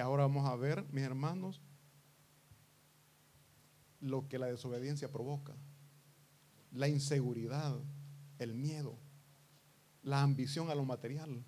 Ahora 0.00 0.24
vamos 0.24 0.46
a 0.46 0.56
ver, 0.56 0.84
mis 0.92 1.04
hermanos, 1.04 1.60
lo 4.00 4.28
que 4.28 4.38
la 4.38 4.46
desobediencia 4.46 5.10
provoca. 5.10 5.54
La 6.72 6.88
inseguridad, 6.88 7.78
el 8.38 8.54
miedo, 8.54 8.98
la 10.02 10.22
ambición 10.22 10.70
a 10.70 10.74
lo 10.74 10.84
material. 10.84 11.44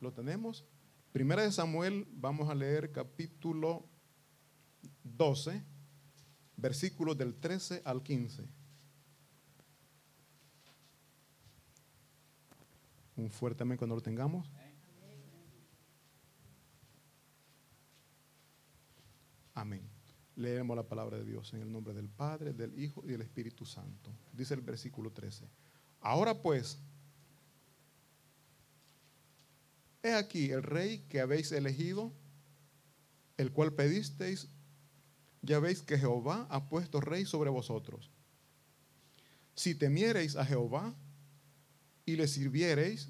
¿Lo 0.00 0.12
tenemos? 0.12 0.64
Primera 1.12 1.42
de 1.42 1.52
Samuel, 1.52 2.06
vamos 2.12 2.48
a 2.48 2.54
leer 2.54 2.92
capítulo 2.92 3.86
12, 5.04 5.62
versículos 6.56 7.16
del 7.16 7.34
13 7.34 7.82
al 7.84 8.02
15. 8.02 8.48
Un 13.16 13.30
fuerte 13.30 13.62
amén 13.62 13.78
cuando 13.78 13.96
lo 13.96 14.02
tengamos. 14.02 14.48
Amén. 19.58 19.82
Leemos 20.36 20.76
la 20.76 20.84
palabra 20.84 21.16
de 21.16 21.24
Dios 21.24 21.52
en 21.52 21.62
el 21.62 21.72
nombre 21.72 21.92
del 21.92 22.08
Padre, 22.08 22.52
del 22.52 22.78
Hijo 22.78 23.02
y 23.04 23.08
del 23.08 23.22
Espíritu 23.22 23.66
Santo. 23.66 24.12
Dice 24.32 24.54
el 24.54 24.60
versículo 24.60 25.10
13. 25.10 25.48
Ahora 26.00 26.40
pues, 26.40 26.78
he 30.00 30.12
aquí 30.12 30.52
el 30.52 30.62
rey 30.62 31.00
que 31.08 31.20
habéis 31.20 31.50
elegido, 31.50 32.12
el 33.36 33.50
cual 33.50 33.72
pedisteis, 33.72 34.46
ya 35.42 35.58
veis 35.58 35.82
que 35.82 35.98
Jehová 35.98 36.46
ha 36.50 36.68
puesto 36.68 37.00
rey 37.00 37.26
sobre 37.26 37.50
vosotros. 37.50 38.12
Si 39.56 39.74
temiereis 39.74 40.36
a 40.36 40.44
Jehová 40.44 40.94
y 42.06 42.14
le 42.14 42.28
sirviereis 42.28 43.08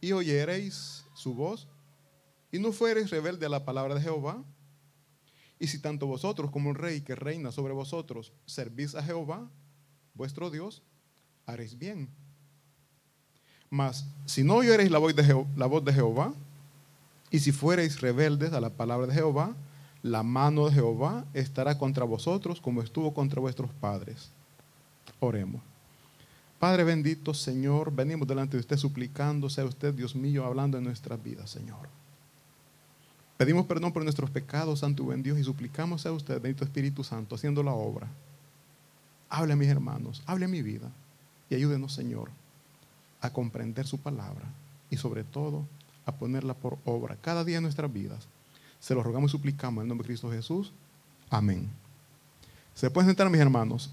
y 0.00 0.12
oyereis 0.12 1.04
su 1.14 1.34
voz 1.34 1.68
y 2.50 2.58
no 2.58 2.72
fuereis 2.72 3.10
rebelde 3.10 3.44
a 3.44 3.50
la 3.50 3.66
palabra 3.66 3.94
de 3.94 4.00
Jehová, 4.00 4.42
y 5.60 5.66
si 5.66 5.78
tanto 5.78 6.06
vosotros 6.06 6.50
como 6.50 6.70
el 6.70 6.76
rey 6.76 7.02
que 7.02 7.14
reina 7.14 7.52
sobre 7.52 7.74
vosotros 7.74 8.32
servís 8.46 8.94
a 8.94 9.02
Jehová, 9.02 9.46
vuestro 10.14 10.50
Dios, 10.50 10.82
haréis 11.46 11.78
bien. 11.78 12.08
Mas 13.68 14.06
si 14.24 14.42
no 14.42 14.56
oyereis 14.56 14.90
la 14.90 14.98
voz 14.98 15.14
de, 15.14 15.46
la 15.56 15.66
voz 15.66 15.84
de 15.84 15.92
Jehová, 15.92 16.32
y 17.30 17.40
si 17.40 17.52
fuereis 17.52 18.00
rebeldes 18.00 18.54
a 18.54 18.60
la 18.60 18.70
palabra 18.70 19.06
de 19.06 19.14
Jehová, 19.14 19.54
la 20.02 20.22
mano 20.22 20.66
de 20.66 20.72
Jehová 20.72 21.26
estará 21.34 21.76
contra 21.76 22.04
vosotros 22.04 22.58
como 22.58 22.82
estuvo 22.82 23.12
contra 23.12 23.40
vuestros 23.40 23.70
padres. 23.70 24.30
Oremos. 25.20 25.60
Padre 26.58 26.84
bendito, 26.84 27.34
Señor, 27.34 27.94
venimos 27.94 28.26
delante 28.26 28.56
de 28.56 28.60
usted 28.60 28.78
suplicando, 28.78 29.50
sea 29.50 29.66
usted, 29.66 29.92
Dios 29.92 30.14
mío, 30.16 30.44
hablando 30.46 30.78
en 30.78 30.84
nuestras 30.84 31.22
vidas, 31.22 31.50
Señor. 31.50 31.99
Pedimos 33.40 33.64
perdón 33.64 33.90
por 33.90 34.02
nuestros 34.02 34.28
pecados, 34.28 34.80
Santo 34.80 35.02
y 35.02 35.06
buen 35.06 35.22
Dios, 35.22 35.38
y 35.38 35.44
suplicamos 35.44 36.04
a 36.04 36.12
usted, 36.12 36.42
bendito 36.42 36.62
Espíritu 36.62 37.02
Santo, 37.02 37.36
haciendo 37.36 37.62
la 37.62 37.72
obra. 37.72 38.06
Hable 39.30 39.54
a 39.54 39.56
mis 39.56 39.68
hermanos, 39.70 40.22
hable 40.26 40.44
a 40.44 40.48
mi 40.48 40.60
vida 40.60 40.90
y 41.48 41.54
ayúdenos, 41.54 41.94
Señor, 41.94 42.28
a 43.22 43.30
comprender 43.32 43.86
su 43.86 43.96
palabra 43.96 44.44
y 44.90 44.98
sobre 44.98 45.24
todo 45.24 45.64
a 46.04 46.12
ponerla 46.12 46.52
por 46.52 46.76
obra 46.84 47.16
cada 47.16 47.42
día 47.42 47.56
en 47.56 47.62
nuestras 47.62 47.90
vidas. 47.90 48.28
Se 48.78 48.94
lo 48.94 49.02
rogamos 49.02 49.30
y 49.30 49.32
suplicamos 49.32 49.80
en 49.80 49.84
el 49.84 49.88
nombre 49.88 50.04
de 50.04 50.08
Cristo 50.08 50.30
Jesús. 50.30 50.70
Amén. 51.30 51.66
¿Se 52.74 52.90
pueden 52.90 53.08
sentar, 53.08 53.30
mis 53.30 53.40
hermanos? 53.40 53.90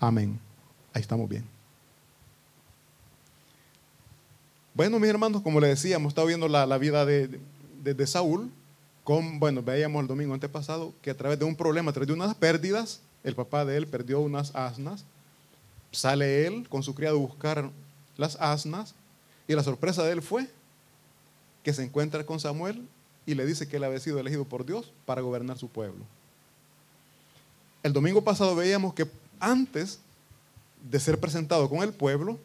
Amén. 0.00 0.40
Ahí 0.92 1.02
estamos 1.02 1.28
bien. 1.28 1.59
Bueno, 4.80 4.98
mis 4.98 5.10
hermanos, 5.10 5.42
como 5.42 5.60
les 5.60 5.68
decía, 5.68 5.96
hemos 5.96 6.12
estado 6.12 6.26
viendo 6.26 6.48
la, 6.48 6.78
vida 6.78 7.04
de, 7.04 7.38
de, 7.82 8.06
Saúl. 8.06 8.50
Con, 9.04 9.38
bueno, 9.38 9.62
veíamos 9.62 10.00
el 10.00 10.08
domingo 10.08 10.32
antepasado 10.32 10.94
que 11.02 11.10
a 11.10 11.14
través 11.14 11.38
de 11.38 11.44
un 11.44 11.54
problema, 11.54 11.90
a 11.90 11.92
través 11.92 12.06
de 12.06 12.14
unas 12.14 12.34
pérdidas, 12.34 13.02
el 13.22 13.34
papá 13.34 13.66
de 13.66 13.76
él 13.76 13.86
perdió 13.86 14.20
unas 14.20 14.54
asnas. 14.54 15.04
Sale 15.92 16.46
él 16.46 16.66
con 16.70 16.82
su 16.82 16.94
criado 16.94 17.18
a 17.18 17.20
buscar 17.20 17.68
las 18.16 18.36
asnas. 18.36 18.94
Y 19.46 19.54
la 19.54 19.62
sorpresa 19.62 20.02
de 20.02 20.12
él 20.12 20.22
fue 20.22 20.48
que 21.62 21.74
se 21.74 21.84
encuentra 21.84 22.24
con 22.24 22.40
Samuel 22.40 22.88
y 23.26 23.34
le 23.34 23.44
dice 23.44 23.68
que 23.68 23.76
él 23.76 23.84
había 23.84 24.00
sido 24.00 24.18
elegido 24.18 24.46
por 24.46 24.64
Dios 24.64 24.90
para 25.04 25.20
gobernar 25.20 25.58
su 25.58 25.68
pueblo. 25.68 26.06
El 27.82 27.92
domingo 27.92 28.24
pasado 28.24 28.56
veíamos 28.56 28.94
que 28.94 29.06
antes 29.40 29.98
de 30.90 30.98
ser 30.98 31.20
presentado 31.20 31.68
con 31.68 31.82
el 31.82 31.92
pueblo, 31.92 32.38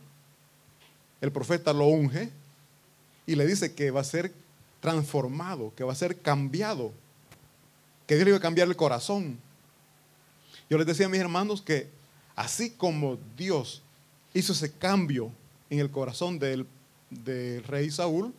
el 1.26 1.32
profeta 1.32 1.74
lo 1.74 1.88
unge 1.88 2.30
y 3.26 3.36
le 3.36 3.48
dice 3.48 3.74
que 3.74 3.90
va 3.90 4.02
a 4.02 4.06
ser 4.06 4.32
transformado, 4.80 5.74
que 5.76 5.84
va 5.84 5.92
a 5.92 5.96
ser 5.96 6.22
cambiado, 6.22 6.92
que 8.06 8.16
Dios 8.16 8.26
le 8.26 8.30
iba 8.32 8.38
a 8.38 8.42
cambiar 8.42 8.68
el 8.68 8.76
corazón. 8.76 9.40
Yo 10.70 10.78
les 10.78 10.86
decía 10.86 11.08
a 11.08 11.10
mis 11.10 11.20
hermanos 11.20 11.64
que 11.64 11.90
así 12.36 12.70
como 12.70 13.18
Dios 13.36 13.82
hizo 14.36 14.54
ese 14.54 14.72
cambio 14.72 15.32
en 15.72 15.80
el 15.80 15.90
corazón 15.90 16.38
del, 16.38 16.68
rey 17.68 17.90
Saúl, 17.90 18.34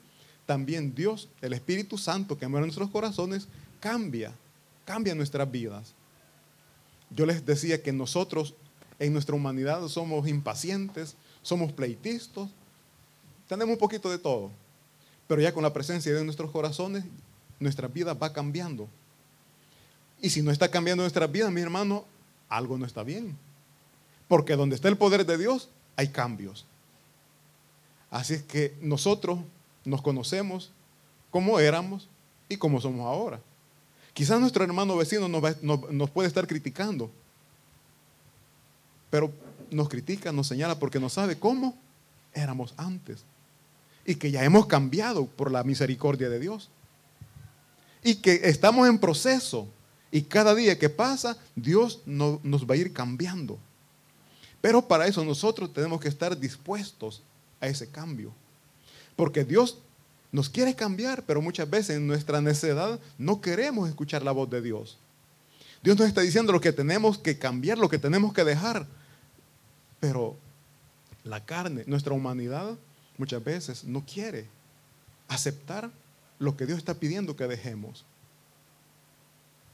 también 0.44 0.94
Dios, 0.94 1.28
el 1.41 1.54
Espíritu 1.54 1.98
Santo 1.98 2.38
que 2.38 2.46
muere 2.46 2.64
en 2.64 2.69
nuestros 2.69 2.91
corazones, 2.91 3.48
cambia, 3.80 4.32
cambia 4.84 5.14
nuestras 5.14 5.50
vidas. 5.50 5.92
Yo 7.10 7.26
les 7.26 7.44
decía 7.44 7.82
que 7.82 7.92
nosotros 7.92 8.54
en 9.00 9.12
nuestra 9.12 9.34
humanidad 9.34 9.88
somos 9.88 10.28
impacientes, 10.28 11.16
somos 11.42 11.72
pleitistas, 11.72 12.48
tenemos 13.48 13.74
un 13.74 13.78
poquito 13.78 14.10
de 14.10 14.18
todo. 14.18 14.50
Pero 15.26 15.40
ya 15.40 15.52
con 15.52 15.62
la 15.62 15.72
presencia 15.72 16.14
de 16.14 16.24
nuestros 16.24 16.50
corazones, 16.50 17.04
nuestra 17.58 17.88
vida 17.88 18.14
va 18.14 18.32
cambiando. 18.32 18.88
Y 20.20 20.30
si 20.30 20.42
no 20.42 20.50
está 20.50 20.70
cambiando 20.70 21.02
nuestra 21.02 21.26
vida, 21.26 21.50
mi 21.50 21.60
hermano, 21.60 22.04
algo 22.48 22.78
no 22.78 22.86
está 22.86 23.02
bien. 23.02 23.36
Porque 24.28 24.56
donde 24.56 24.76
está 24.76 24.88
el 24.88 24.96
poder 24.96 25.26
de 25.26 25.38
Dios, 25.38 25.68
hay 25.96 26.08
cambios. 26.08 26.64
Así 28.10 28.34
es 28.34 28.42
que 28.42 28.76
nosotros 28.80 29.40
nos 29.84 30.02
conocemos 30.02 30.70
como 31.30 31.58
éramos 31.58 32.08
y 32.48 32.56
como 32.56 32.80
somos 32.80 33.06
ahora. 33.06 33.40
Quizás 34.14 34.40
nuestro 34.40 34.64
hermano 34.64 34.96
vecino 34.96 35.28
nos, 35.28 35.62
nos 35.62 36.10
puede 36.10 36.28
estar 36.28 36.46
criticando, 36.46 37.10
pero 39.10 39.30
nos 39.70 39.88
critica, 39.88 40.32
nos 40.32 40.46
señala 40.46 40.78
porque 40.78 40.98
no 40.98 41.08
sabe 41.08 41.38
cómo 41.38 41.76
éramos 42.32 42.72
antes 42.76 43.24
y 44.06 44.15
que 44.15 44.31
ya 44.31 44.44
hemos 44.44 44.67
cambiado 44.67 45.27
por 45.27 45.50
la 45.50 45.65
misericordia 45.65 46.28
de 46.28 46.39
Dios. 46.39 46.71
Y 48.03 48.17
que 48.17 48.41
estamos 48.44 48.89
en 48.89 48.99
proceso 48.99 49.69
y 50.12 50.22
cada 50.22 50.55
día 50.55 50.78
que 50.78 50.89
pasa, 50.89 51.37
Dios 51.56 52.03
nos 52.06 52.65
va 52.65 52.75
a 52.75 52.78
ir 52.78 52.93
cambiando. 52.93 53.59
Pero 54.61 54.87
para 54.87 55.06
eso 55.06 55.25
nosotros 55.25 55.72
tenemos 55.72 56.00
que 56.00 56.09
estar 56.09 56.39
dispuestos 56.39 57.22
a 57.61 57.67
ese 57.67 57.91
cambio. 57.91 58.33
Porque 59.17 59.44
Dios 59.44 59.78
nos 60.31 60.49
quiere 60.49 60.75
cambiar, 60.75 61.25
pero 61.25 61.43
muchas 61.43 61.69
veces 61.69 61.97
en 61.97 62.06
nuestra 62.06 62.41
necedad 62.41 63.00
no 63.19 63.41
queremos 63.41 63.88
escuchar 63.88 64.23
la 64.23 64.33
voz 64.33 64.49
de 64.50 64.62
Dios. 64.62 64.99
Dios 65.83 65.99
nos 65.99 66.09
está 66.09 66.21
diciendo 66.21 66.53
lo 66.53 66.61
que 66.61 66.73
tenemos 66.73 67.19
que 67.19 67.38
cambiar, 67.38 67.78
lo 67.78 67.88
que 67.88 67.99
tenemos 67.99 68.33
que 68.33 68.44
dejar. 68.44 68.87
Pero 70.00 70.37
la 71.25 71.44
carne, 71.44 71.84
nuestra 71.87 72.12
humanidad, 72.12 72.77
muchas 73.19 73.43
veces 73.43 73.84
no 73.84 74.04
quiere 74.04 74.49
aceptar 75.28 75.91
lo 76.38 76.56
que 76.56 76.66
Dios 76.66 76.78
está 76.78 76.94
pidiendo 76.94 77.37
que 77.37 77.47
dejemos. 77.47 78.04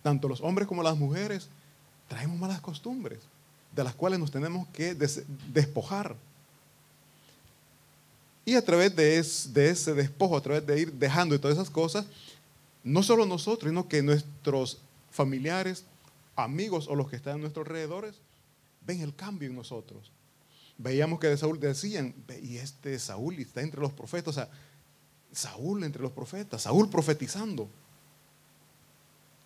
Tanto 0.02 0.28
los 0.28 0.40
hombres 0.40 0.68
como 0.68 0.82
las 0.82 0.96
mujeres 0.96 1.48
traemos 2.08 2.38
malas 2.38 2.60
costumbres 2.60 3.20
de 3.74 3.84
las 3.84 3.94
cuales 3.94 4.18
nos 4.18 4.30
tenemos 4.30 4.66
que 4.68 4.94
despojar. 4.94 6.16
Y 8.44 8.54
a 8.54 8.64
través 8.64 8.94
de, 8.94 9.18
ese 9.18 9.94
despojo, 9.94 10.36
a 10.36 10.42
través 10.42 10.66
de 10.66 10.80
ir 10.80 10.92
dejando 10.92 11.34
y 11.34 11.38
todas 11.38 11.56
esas 11.56 11.70
cosas, 11.70 12.06
no 12.82 13.02
solo 13.02 13.24
nosotros, 13.24 13.70
sino 13.70 13.88
que 13.88 14.02
nuestros 14.02 14.78
familiares, 15.10 15.84
amigos 16.34 16.88
o 16.88 16.96
los 16.96 17.08
que 17.08 17.16
están 17.16 17.34
a 17.34 17.38
nuestros 17.38 17.66
alrededores, 17.66 18.16
ven 18.84 19.00
el 19.00 19.14
cambio 19.14 19.48
en 19.48 19.54
nosotros. 19.54 20.10
Veíamos 20.78 21.20
que 21.20 21.28
de 21.28 21.36
Saúl 21.36 21.60
decían, 21.60 22.14
y 22.42 22.56
este 22.56 22.98
Saúl 22.98 23.38
está 23.38 23.60
entre 23.60 23.80
los 23.80 23.92
profetas, 23.92 24.28
o 24.28 24.32
sea, 24.32 24.48
Saúl 25.32 25.84
entre 25.84 26.02
los 26.02 26.12
profetas, 26.12 26.62
Saúl 26.62 26.88
profetizando. 26.88 27.68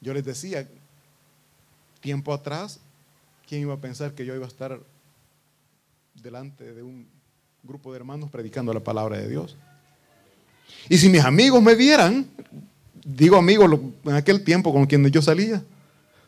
Yo 0.00 0.14
les 0.14 0.25
decía, 0.25 0.69
tiempo 2.00 2.32
atrás, 2.32 2.81
¿quién 3.49 3.62
iba 3.62 3.75
a 3.75 3.81
pensar 3.81 4.12
que 4.12 4.25
yo 4.25 4.34
iba 4.34 4.44
a 4.44 4.49
estar 4.49 4.81
delante 6.23 6.73
de 6.73 6.82
un 6.82 7.06
grupo 7.62 7.93
de 7.93 7.99
hermanos 7.99 8.31
predicando 8.31 8.72
la 8.72 8.81
palabra 8.81 9.19
de 9.19 9.29
Dios? 9.29 9.56
Y 10.88 10.99
si 10.99 11.08
mis 11.08 11.25
amigos 11.25 11.62
me 11.62 11.75
vieran, 11.75 12.29
digo 13.05 13.37
amigos 13.37 13.79
en 14.05 14.14
aquel 14.14 14.43
tiempo 14.43 14.72
con 14.72 14.87
quienes 14.87 15.12
yo 15.12 15.22
salía, 15.22 15.62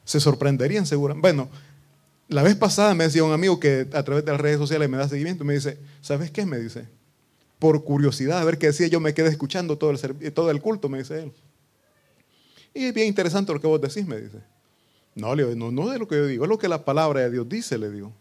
se 0.04 0.20
sorprenderían 0.20 0.86
seguramente. 0.86 1.20
Bueno, 1.20 1.48
la 2.28 2.42
vez 2.42 2.56
pasada 2.56 2.94
me 2.94 3.04
decía 3.04 3.25
un 3.25 3.32
amigo 3.32 3.58
que 3.58 3.86
a 3.92 4.02
través 4.02 4.25
de 4.25 4.32
las 4.32 4.40
redes 4.40 4.58
sociales 4.58 4.88
me 4.88 4.98
da 4.98 5.08
seguimiento, 5.08 5.44
me 5.44 5.54
dice, 5.54 5.78
¿sabes 6.02 6.30
qué? 6.30 6.44
Me 6.44 6.58
dice, 6.58 6.86
por 7.58 7.82
curiosidad, 7.84 8.38
a 8.38 8.44
ver 8.44 8.58
qué 8.58 8.66
decía, 8.66 8.86
yo 8.86 9.00
me 9.00 9.14
quedé 9.14 9.30
escuchando 9.30 9.78
todo 9.78 9.90
el, 9.90 10.32
todo 10.32 10.50
el 10.50 10.60
culto, 10.60 10.88
me 10.88 10.98
dice 10.98 11.22
él. 11.22 11.32
Y 12.75 12.84
es 12.84 12.94
bien 12.94 13.08
interesante 13.08 13.52
lo 13.52 13.60
que 13.60 13.66
vos 13.66 13.80
decís, 13.80 14.06
me 14.06 14.20
dice. 14.20 14.38
No, 15.14 15.34
le 15.34 15.56
no, 15.56 15.72
no 15.72 15.92
es 15.92 15.98
lo 15.98 16.06
que 16.06 16.16
yo 16.16 16.26
digo, 16.26 16.44
es 16.44 16.50
lo 16.50 16.58
que 16.58 16.69
la 16.69 16.84
palabra 16.84 17.20
de 17.20 17.30
Dios 17.30 17.48
dice, 17.48 17.78
le 17.78 17.90
digo. 17.90 18.12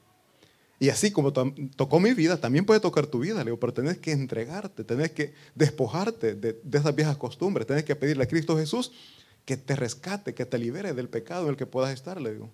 Y 0.80 0.90
así 0.90 1.12
como 1.12 1.34
tocó 1.34 2.00
mi 2.00 2.14
vida, 2.14 2.38
también 2.38 2.66
puede 2.66 2.80
tocar 2.80 3.08
tu 3.08 3.20
vida, 3.20 3.40
le 3.40 3.46
digo, 3.46 3.60
pero 3.60 3.74
tenés 3.74 3.98
que 3.98 4.12
entregarte, 4.12 4.84
tenés 4.84 5.12
que 5.12 5.34
despojarte 5.54 6.36
de, 6.36 6.60
de 6.64 6.78
esas 6.78 6.96
viejas 6.96 7.18
costumbres, 7.18 7.68
tenés 7.68 7.84
que 7.84 7.96
pedirle 7.96 8.24
a 8.24 8.28
Cristo 8.28 8.58
Jesús 8.58 8.94
que 9.44 9.58
te 9.58 9.76
rescate, 9.76 10.34
que 10.34 10.46
te 10.46 10.58
libere 10.58 10.94
del 10.94 11.10
pecado 11.10 11.44
en 11.44 11.50
el 11.50 11.58
que 11.58 11.66
puedas 11.66 11.94
estar, 11.94 12.22
le 12.22 12.34
digo. 12.34 12.52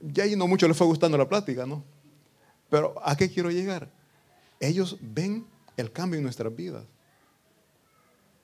Ya 0.00 0.24
ahí 0.24 0.36
no 0.36 0.46
mucho 0.46 0.68
le 0.68 0.74
fue 0.74 0.86
gustando 0.86 1.18
la 1.18 1.28
plática, 1.28 1.66
¿no? 1.66 1.84
Pero 2.70 2.94
¿a 3.04 3.16
qué 3.16 3.30
quiero 3.30 3.50
llegar? 3.50 3.90
Ellos 4.60 4.96
ven 5.00 5.46
el 5.76 5.90
cambio 5.92 6.18
en 6.18 6.24
nuestras 6.24 6.54
vidas. 6.54 6.84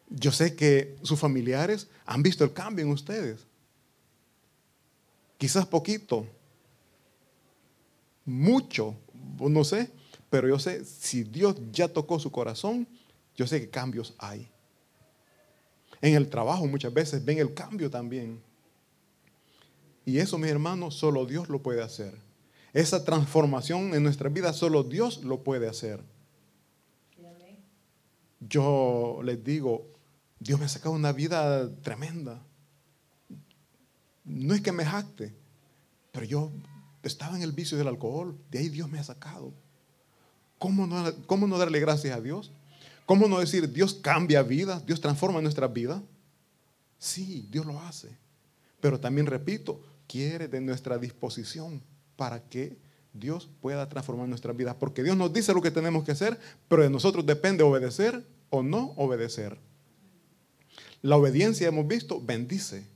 Yo 0.08 0.32
sé 0.32 0.54
que 0.54 0.96
sus 1.02 1.18
familiares 1.18 1.88
han 2.06 2.22
visto 2.22 2.44
el 2.44 2.52
cambio 2.52 2.84
en 2.84 2.92
ustedes. 2.92 3.46
Quizás 5.38 5.66
poquito, 5.66 6.26
mucho, 8.24 8.96
no 9.38 9.64
sé, 9.64 9.90
pero 10.30 10.48
yo 10.48 10.58
sé, 10.58 10.84
si 10.84 11.24
Dios 11.24 11.56
ya 11.72 11.88
tocó 11.88 12.18
su 12.18 12.30
corazón, 12.30 12.86
yo 13.36 13.46
sé 13.46 13.60
que 13.60 13.70
cambios 13.70 14.14
hay. 14.18 14.48
En 16.00 16.14
el 16.14 16.28
trabajo 16.28 16.66
muchas 16.66 16.92
veces 16.92 17.24
ven 17.24 17.38
el 17.38 17.54
cambio 17.54 17.90
también. 17.90 18.42
Y 20.04 20.18
eso, 20.18 20.38
mis 20.38 20.50
hermanos, 20.50 20.94
solo 20.94 21.26
Dios 21.26 21.48
lo 21.48 21.62
puede 21.62 21.82
hacer. 21.82 22.14
Esa 22.72 23.04
transformación 23.04 23.94
en 23.94 24.02
nuestra 24.02 24.28
vida 24.28 24.52
solo 24.52 24.82
Dios 24.82 25.24
lo 25.24 25.42
puede 25.42 25.68
hacer. 25.68 26.02
Yo 28.40 29.20
les 29.24 29.42
digo, 29.42 29.86
Dios 30.38 30.58
me 30.58 30.66
ha 30.66 30.68
sacado 30.68 30.94
una 30.94 31.12
vida 31.12 31.74
tremenda. 31.82 32.42
No 34.24 34.54
es 34.54 34.60
que 34.60 34.72
me 34.72 34.84
jacte, 34.84 35.34
pero 36.12 36.26
yo 36.26 36.50
estaba 37.02 37.36
en 37.36 37.42
el 37.42 37.52
vicio 37.52 37.78
del 37.78 37.88
alcohol, 37.88 38.36
de 38.50 38.58
ahí 38.58 38.68
Dios 38.68 38.90
me 38.90 38.98
ha 38.98 39.04
sacado. 39.04 39.52
¿Cómo 40.58 40.86
no, 40.86 41.12
cómo 41.26 41.46
no 41.46 41.58
darle 41.58 41.80
gracias 41.80 42.16
a 42.16 42.20
Dios? 42.20 42.52
¿Cómo 43.06 43.28
no 43.28 43.38
decir, 43.38 43.70
Dios 43.70 43.94
cambia 43.94 44.42
vidas, 44.42 44.84
Dios 44.84 45.00
transforma 45.00 45.40
nuestra 45.40 45.68
vida? 45.68 46.02
Sí, 46.98 47.46
Dios 47.50 47.66
lo 47.66 47.78
hace. 47.80 48.16
Pero 48.80 48.98
también 48.98 49.26
repito, 49.26 49.80
quiere 50.06 50.48
de 50.48 50.60
nuestra 50.60 50.98
disposición 50.98 51.82
para 52.16 52.42
que 52.42 52.76
Dios 53.12 53.48
pueda 53.60 53.88
transformar 53.88 54.28
nuestra 54.28 54.52
vida. 54.52 54.78
Porque 54.78 55.02
Dios 55.02 55.16
nos 55.16 55.32
dice 55.32 55.54
lo 55.54 55.62
que 55.62 55.70
tenemos 55.70 56.04
que 56.04 56.12
hacer, 56.12 56.38
pero 56.68 56.82
de 56.82 56.90
nosotros 56.90 57.24
depende 57.24 57.62
obedecer 57.62 58.26
o 58.50 58.62
no 58.62 58.92
obedecer. 58.96 59.58
La 61.02 61.16
obediencia, 61.16 61.68
hemos 61.68 61.86
visto, 61.86 62.20
bendice. 62.20 62.86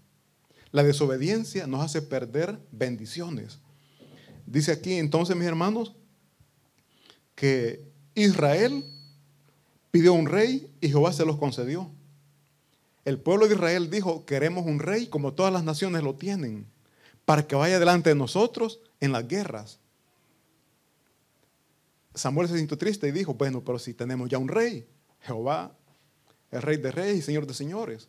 La 0.72 0.82
desobediencia 0.82 1.66
nos 1.66 1.84
hace 1.84 2.02
perder 2.02 2.58
bendiciones. 2.72 3.58
Dice 4.46 4.72
aquí 4.72 4.94
entonces, 4.94 5.36
mis 5.36 5.46
hermanos, 5.46 5.94
que 7.34 7.84
Israel 8.14 8.84
pidió 9.90 10.12
un 10.12 10.26
rey 10.26 10.70
y 10.80 10.88
Jehová 10.88 11.12
se 11.12 11.24
los 11.24 11.38
concedió. 11.38 11.90
El 13.04 13.18
pueblo 13.18 13.46
de 13.46 13.54
Israel 13.54 13.90
dijo, 13.90 14.26
queremos 14.26 14.66
un 14.66 14.80
rey 14.80 15.06
como 15.06 15.34
todas 15.34 15.52
las 15.52 15.64
naciones 15.64 16.02
lo 16.02 16.14
tienen, 16.16 16.66
para 17.28 17.46
que 17.46 17.54
vaya 17.54 17.78
delante 17.78 18.08
de 18.08 18.14
nosotros 18.14 18.80
en 19.00 19.12
las 19.12 19.28
guerras. 19.28 19.78
Samuel 22.14 22.48
se 22.48 22.56
sintió 22.56 22.78
triste 22.78 23.06
y 23.06 23.12
dijo, 23.12 23.34
bueno, 23.34 23.62
pero 23.62 23.78
si 23.78 23.92
tenemos 23.92 24.30
ya 24.30 24.38
un 24.38 24.48
rey, 24.48 24.88
Jehová, 25.20 25.76
el 26.50 26.62
rey 26.62 26.78
de 26.78 26.90
reyes 26.90 27.18
y 27.18 27.20
señor 27.20 27.46
de 27.46 27.52
señores. 27.52 28.08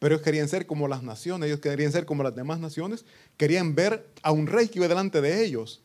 Pero 0.00 0.16
ellos 0.16 0.24
querían 0.24 0.48
ser 0.48 0.66
como 0.66 0.88
las 0.88 1.04
naciones, 1.04 1.46
ellos 1.46 1.60
querían 1.60 1.92
ser 1.92 2.06
como 2.06 2.24
las 2.24 2.34
demás 2.34 2.58
naciones, 2.58 3.04
querían 3.36 3.76
ver 3.76 4.10
a 4.20 4.32
un 4.32 4.48
rey 4.48 4.66
que 4.66 4.80
iba 4.80 4.88
delante 4.88 5.20
de 5.20 5.44
ellos. 5.44 5.84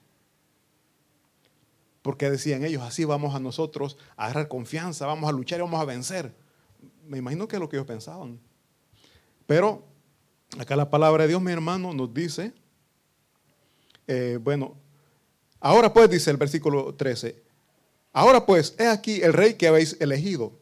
Porque 2.01 2.31
decían 2.31 2.65
ellos, 2.65 2.81
así 2.81 3.05
vamos 3.05 3.35
a 3.35 3.39
nosotros 3.39 3.95
a 4.17 4.25
agarrar 4.25 4.47
confianza, 4.47 5.05
vamos 5.05 5.29
a 5.29 5.33
luchar 5.33 5.59
y 5.59 5.61
vamos 5.61 5.79
a 5.79 5.85
vencer. 5.85 6.33
Me 7.05 7.19
imagino 7.19 7.47
que 7.47 7.57
es 7.57 7.59
lo 7.59 7.69
que 7.69 7.75
ellos 7.75 7.85
pensaban. 7.85 8.39
Pero 9.45 9.83
acá 10.59 10.75
la 10.75 10.89
palabra 10.89 11.23
de 11.23 11.29
Dios, 11.29 11.41
mi 11.41 11.51
hermano, 11.51 11.93
nos 11.93 12.13
dice, 12.13 12.53
eh, 14.07 14.39
bueno, 14.41 14.75
ahora 15.59 15.93
pues 15.93 16.09
dice 16.09 16.31
el 16.31 16.37
versículo 16.37 16.93
13, 16.93 17.41
ahora 18.13 18.45
pues, 18.45 18.75
he 18.77 18.87
aquí 18.87 19.21
el 19.21 19.33
rey 19.33 19.55
que 19.55 19.67
habéis 19.67 19.97
elegido 19.99 20.53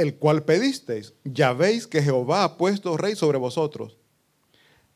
el 0.00 0.14
cual 0.14 0.44
pedisteis. 0.44 1.12
Ya 1.24 1.52
veis 1.52 1.86
que 1.86 2.02
Jehová 2.02 2.44
ha 2.44 2.56
puesto 2.56 2.96
rey 2.96 3.14
sobre 3.14 3.38
vosotros. 3.38 3.98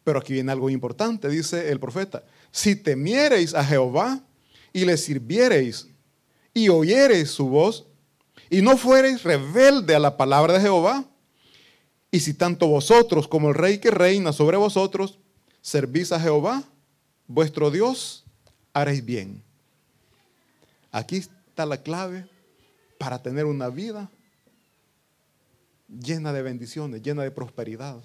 Pero 0.03 0.19
aquí 0.19 0.33
viene 0.33 0.53
algo 0.53 0.71
importante, 0.71 1.29
dice 1.29 1.71
el 1.71 1.79
profeta. 1.79 2.25
Si 2.51 2.75
temiereis 2.75 3.55
a 3.55 3.65
Jehová 3.65 4.23
y 4.73 4.85
le 4.85 4.97
sirviereis 4.97 5.89
y 6.53 6.69
oyereis 6.69 7.31
su 7.31 7.49
voz 7.49 7.87
y 8.51 8.63
no 8.63 8.77
fuereis 8.77 9.23
rebelde 9.23 9.95
a 9.95 9.99
la 9.99 10.17
palabra 10.17 10.55
de 10.55 10.61
Jehová, 10.61 11.05
y 12.15 12.21
si 12.21 12.33
tanto 12.33 12.69
vosotros 12.69 13.27
como 13.27 13.49
el 13.49 13.57
rey 13.57 13.79
que 13.79 13.91
reina 13.91 14.33
sobre 14.33 14.57
vosotros 14.57 15.19
servís 15.61 16.13
a 16.13 16.21
Jehová, 16.21 16.63
vuestro 17.27 17.73
Dios, 17.73 18.25
haréis 18.73 19.05
bien. 19.05 19.43
Aquí 20.93 21.17
está 21.17 21.67
la 21.67 21.83
clave 21.83 22.29
para 22.99 23.21
tener 23.21 23.47
una 23.47 23.69
vida 23.69 24.09
llena 25.89 26.33
de 26.33 26.43
bendiciones, 26.43 27.03
llena 27.03 27.25
de 27.25 27.33
prosperidad. 27.33 28.01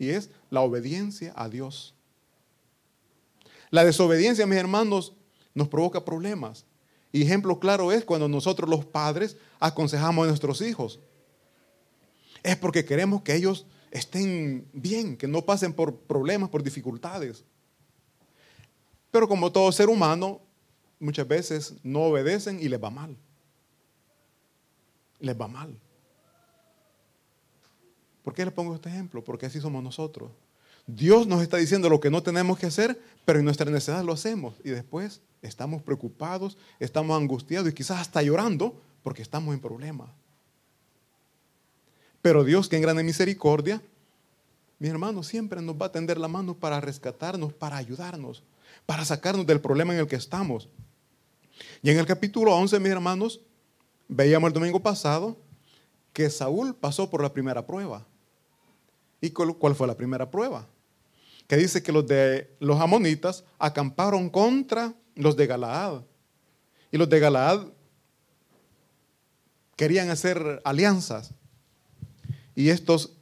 Y 0.00 0.08
es 0.08 0.30
la 0.50 0.62
obediencia 0.62 1.32
a 1.36 1.48
Dios. 1.48 1.94
La 3.70 3.84
desobediencia, 3.84 4.46
mis 4.46 4.58
hermanos, 4.58 5.12
nos 5.54 5.68
provoca 5.68 6.04
problemas. 6.04 6.64
Y 7.12 7.22
ejemplo 7.22 7.60
claro 7.60 7.92
es 7.92 8.04
cuando 8.04 8.26
nosotros 8.26 8.68
los 8.68 8.84
padres 8.84 9.36
aconsejamos 9.60 10.24
a 10.24 10.28
nuestros 10.30 10.60
hijos. 10.60 10.98
Es 12.44 12.56
porque 12.56 12.84
queremos 12.84 13.22
que 13.22 13.34
ellos 13.34 13.66
estén 13.90 14.68
bien, 14.72 15.16
que 15.16 15.26
no 15.26 15.42
pasen 15.42 15.72
por 15.72 15.96
problemas, 15.96 16.50
por 16.50 16.62
dificultades. 16.62 17.42
Pero 19.10 19.26
como 19.26 19.50
todo 19.50 19.72
ser 19.72 19.88
humano, 19.88 20.40
muchas 21.00 21.26
veces 21.26 21.74
no 21.82 22.02
obedecen 22.02 22.60
y 22.60 22.68
les 22.68 22.82
va 22.82 22.90
mal. 22.90 23.16
Les 25.20 25.40
va 25.40 25.48
mal. 25.48 25.74
¿Por 28.22 28.34
qué 28.34 28.44
le 28.44 28.50
pongo 28.50 28.74
este 28.74 28.90
ejemplo? 28.90 29.24
Porque 29.24 29.46
así 29.46 29.60
somos 29.60 29.82
nosotros. 29.82 30.30
Dios 30.86 31.26
nos 31.26 31.40
está 31.40 31.56
diciendo 31.56 31.88
lo 31.88 32.00
que 32.00 32.10
no 32.10 32.22
tenemos 32.22 32.58
que 32.58 32.66
hacer, 32.66 33.00
pero 33.24 33.38
en 33.38 33.46
nuestra 33.46 33.70
necesidad 33.70 34.04
lo 34.04 34.12
hacemos. 34.12 34.54
Y 34.64 34.70
después 34.70 35.22
estamos 35.40 35.82
preocupados, 35.82 36.58
estamos 36.78 37.16
angustiados 37.16 37.70
y 37.70 37.72
quizás 37.72 38.00
hasta 38.00 38.22
llorando 38.22 38.82
porque 39.02 39.22
estamos 39.22 39.54
en 39.54 39.60
problemas. 39.60 40.10
Pero 42.24 42.42
Dios, 42.42 42.70
que 42.70 42.76
en 42.76 42.80
grande 42.80 43.04
misericordia, 43.04 43.82
mi 44.78 44.88
hermano, 44.88 45.22
siempre 45.22 45.60
nos 45.60 45.76
va 45.76 45.86
a 45.86 45.92
tender 45.92 46.16
la 46.16 46.26
mano 46.26 46.54
para 46.54 46.80
rescatarnos, 46.80 47.52
para 47.52 47.76
ayudarnos, 47.76 48.42
para 48.86 49.04
sacarnos 49.04 49.46
del 49.46 49.60
problema 49.60 49.92
en 49.92 50.00
el 50.00 50.06
que 50.06 50.16
estamos. 50.16 50.70
Y 51.82 51.90
en 51.90 51.98
el 51.98 52.06
capítulo 52.06 52.56
11, 52.56 52.80
mis 52.80 52.92
hermanos, 52.92 53.42
veíamos 54.08 54.48
el 54.48 54.54
domingo 54.54 54.80
pasado 54.80 55.36
que 56.14 56.30
Saúl 56.30 56.74
pasó 56.74 57.10
por 57.10 57.22
la 57.22 57.30
primera 57.30 57.66
prueba. 57.66 58.06
¿Y 59.20 59.28
cuál 59.28 59.74
fue 59.74 59.86
la 59.86 59.94
primera 59.94 60.30
prueba? 60.30 60.66
Que 61.46 61.58
dice 61.58 61.82
que 61.82 61.92
los 61.92 62.06
de 62.06 62.56
los 62.58 62.80
amonitas 62.80 63.44
acamparon 63.58 64.30
contra 64.30 64.94
los 65.14 65.36
de 65.36 65.46
Galaad. 65.46 66.00
Y 66.90 66.96
los 66.96 67.10
de 67.10 67.20
Galaad 67.20 67.66
querían 69.76 70.08
hacer 70.08 70.62
alianzas. 70.64 71.34
Y 72.54 72.68
estos, 72.68 73.12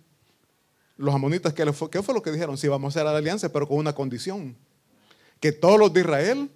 los 0.97 1.15
amonitas, 1.15 1.53
¿qué 1.53 1.71
fue, 1.73 1.91
¿qué 1.91 2.03
fue 2.03 2.15
lo 2.15 2.23
que 2.23 2.31
dijeron? 2.31 2.57
Sí, 2.59 2.69
vamos 2.69 2.95
a 2.95 3.01
hacer 3.01 3.11
la 3.11 3.17
alianza, 3.17 3.53
pero 3.53 3.67
con 3.67 3.79
una 3.79 3.95
condición. 3.95 4.57
Que 5.41 5.53
todos 5.53 5.79
los 5.79 5.93
de 5.93 6.01
Israel 6.01 6.51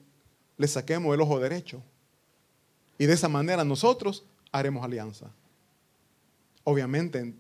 les 0.56 0.72
saquemos 0.72 1.14
el 1.14 1.20
ojo 1.20 1.40
derecho. 1.40 1.82
Y 2.98 3.06
de 3.06 3.12
esa 3.12 3.28
manera 3.28 3.64
nosotros 3.64 4.24
haremos 4.52 4.84
alianza. 4.84 5.30
Obviamente 6.64 7.34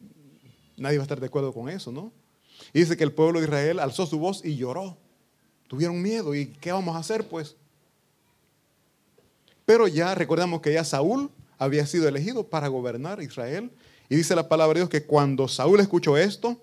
Nadie 0.76 0.98
va 0.98 1.02
a 1.02 1.06
estar 1.06 1.20
de 1.20 1.26
acuerdo 1.26 1.52
con 1.52 1.68
eso, 1.68 1.90
¿no? 1.90 2.12
Y 2.72 2.80
dice 2.80 2.96
que 2.96 3.04
el 3.04 3.12
pueblo 3.12 3.40
de 3.40 3.46
Israel 3.46 3.80
alzó 3.80 4.06
su 4.06 4.18
voz 4.18 4.44
y 4.44 4.56
lloró. 4.56 4.96
Tuvieron 5.68 6.00
miedo. 6.00 6.34
¿Y 6.34 6.46
qué 6.46 6.72
vamos 6.72 6.94
a 6.96 6.98
hacer, 6.98 7.28
pues? 7.28 7.56
Pero 9.64 9.88
ya 9.88 10.14
recordamos 10.14 10.60
que 10.60 10.72
ya 10.72 10.84
Saúl 10.84 11.30
había 11.58 11.86
sido 11.86 12.06
elegido 12.08 12.46
para 12.48 12.68
gobernar 12.68 13.22
Israel. 13.22 13.70
Y 14.08 14.16
dice 14.16 14.34
la 14.36 14.48
palabra 14.48 14.74
de 14.74 14.80
Dios 14.80 14.90
que 14.90 15.04
cuando 15.04 15.48
Saúl 15.48 15.80
escuchó 15.80 16.16
esto, 16.16 16.60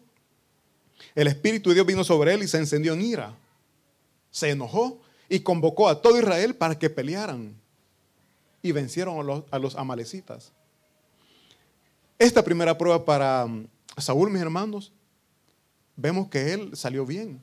el 1.16 1.28
Espíritu 1.28 1.70
de 1.70 1.76
Dios 1.76 1.86
vino 1.86 2.04
sobre 2.04 2.34
él 2.34 2.44
y 2.44 2.48
se 2.48 2.58
encendió 2.58 2.94
en 2.94 3.02
ira. 3.02 3.36
Se 4.32 4.50
enojó 4.50 5.02
y 5.30 5.42
convocó 5.42 5.90
a 5.90 6.02
todo 6.02 6.18
Israel 6.18 6.56
para 6.56 6.78
que 6.78 6.90
pelearan. 6.90 7.56
Y 8.62 8.72
vencieron 8.72 9.46
a 9.52 9.60
los, 9.60 9.76
amalecitas. 9.76 10.54
esta 12.18 12.44
primera 12.44 12.78
prueba 12.78 13.04
para 13.04 13.46
mm, 13.46 13.68
Saúl, 13.98 14.30
mis 14.30 14.42
hermanos, 14.42 14.94
vemos 15.98 16.30
que 16.30 16.54
él 16.54 16.72
salió 16.76 17.06
bien. 17.06 17.42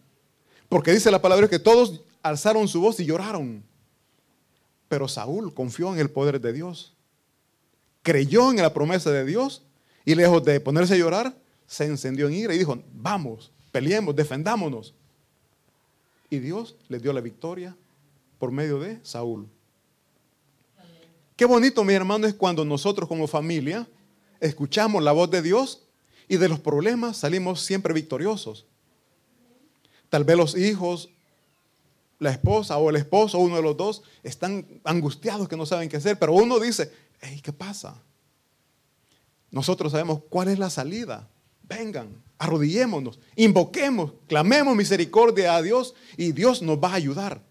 Porque 0.69 0.93
dice 0.93 1.11
la 1.11 1.21
palabra 1.21 1.49
que 1.49 1.59
todos 1.59 2.01
alzaron 2.23 2.67
su 2.69 2.81
voz 2.81 2.99
y 3.01 3.05
lloraron. 3.05 3.63
Pero 4.89 5.09
Saúl 5.09 5.53
confió 5.53 5.93
en 5.93 6.01
el 6.01 6.11
poder 6.11 6.41
de 6.41 6.53
Dios. 6.53 6.95
Creyó 8.03 8.51
en 8.51 8.57
la 8.57 8.73
promesa 8.73 9.11
de 9.11 9.27
Dios 9.27 9.63
y 10.05 10.15
lejos 10.15 10.45
de 10.45 10.61
ponerse 10.61 10.95
a 10.95 10.99
llorar, 10.99 11.35
se 11.67 11.85
encendió 11.85 12.29
en 12.29 12.35
ira 12.35 12.55
y 12.55 12.59
dijo, 12.59 12.83
vamos, 12.95 13.51
peleemos, 13.71 14.17
defendámonos. 14.17 14.95
Y 16.29 16.39
Dios 16.39 16.77
le 16.89 16.99
dio 16.99 17.13
la 17.13 17.21
victoria 17.21 17.77
por 18.39 18.51
medio 18.51 18.79
de 18.79 18.99
Saúl. 19.03 19.47
Qué 21.37 21.45
bonito, 21.45 21.85
mi 21.85 21.95
hermano, 21.95 22.27
es 22.27 22.35
cuando 22.35 22.65
nosotros 22.65 23.09
como 23.09 23.27
familia 23.27 23.89
escuchamos 24.41 25.03
la 25.03 25.13
voz 25.13 25.31
de 25.31 25.43
Dios 25.43 25.83
y 26.29 26.37
de 26.37 26.49
los 26.49 26.61
problemas 26.61 27.17
salimos 27.17 27.63
siempre 27.63 27.95
victoriosos. 27.95 28.67
Tal 30.09 30.25
vez 30.25 30.37
los 30.37 30.57
hijos, 30.57 31.09
la 32.19 32.31
esposa 32.31 32.77
o 32.79 32.91
el 32.91 32.97
esposo, 32.97 33.39
uno 33.39 33.57
de 33.57 33.63
los 33.63 33.77
dos, 33.77 34.03
están 34.23 34.67
angustiados 34.85 35.49
que 35.49 35.57
no 35.57 35.67
saben 35.67 35.89
qué 35.89 35.97
hacer, 35.97 36.19
pero 36.19 36.33
uno 36.33 36.59
dice, 36.59 36.93
hey, 37.21 37.41
¿qué 37.43 37.53
pasa? 37.53 38.01
Nosotros 39.51 39.93
sabemos 39.93 40.21
cuál 40.29 40.49
es 40.49 40.59
la 40.59 40.71
salida. 40.71 41.29
Vengan, 41.63 42.09
arrodillémonos, 42.39 43.19
invoquemos, 43.37 44.13
clamemos 44.27 44.75
misericordia 44.77 45.55
a 45.55 45.63
Dios 45.63 45.95
y 46.17 46.33
Dios 46.33 46.63
nos 46.63 46.79
va 46.79 46.91
a 46.91 46.95
ayudar. 46.95 47.43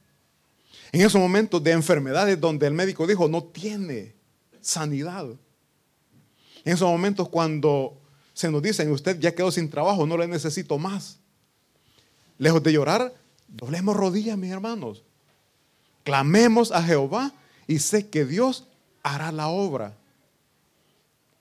En 0.92 1.02
esos 1.02 1.22
momentos 1.22 1.64
de 1.64 1.72
enfermedades 1.72 2.40
donde 2.40 2.68
el 2.68 2.74
médico 2.74 3.06
dijo 3.06 3.28
no 3.28 3.44
tiene 3.44 4.16
sanidad. 4.62 5.26
En 6.66 6.74
esos 6.74 6.90
momentos 6.90 7.30
cuando 7.30 8.02
se 8.34 8.50
nos 8.50 8.62
dicen 8.62 8.92
usted 8.92 9.20
ya 9.20 9.36
quedó 9.36 9.52
sin 9.52 9.70
trabajo, 9.70 10.06
no 10.06 10.18
le 10.18 10.28
necesito 10.28 10.78
más. 10.78 11.20
Lejos 12.38 12.64
de 12.64 12.74
llorar, 12.74 13.14
doblemos 13.48 13.96
rodillas, 13.96 14.38
mis 14.38 14.52
hermanos. 14.52 15.04
Clamemos 16.04 16.72
a 16.72 16.82
Jehová 16.82 17.34
y 17.68 17.80
sé 17.80 18.10
que 18.10 18.26
Dios 18.26 18.66
hará 19.04 19.32
la 19.32 19.50
obra. 19.50 19.99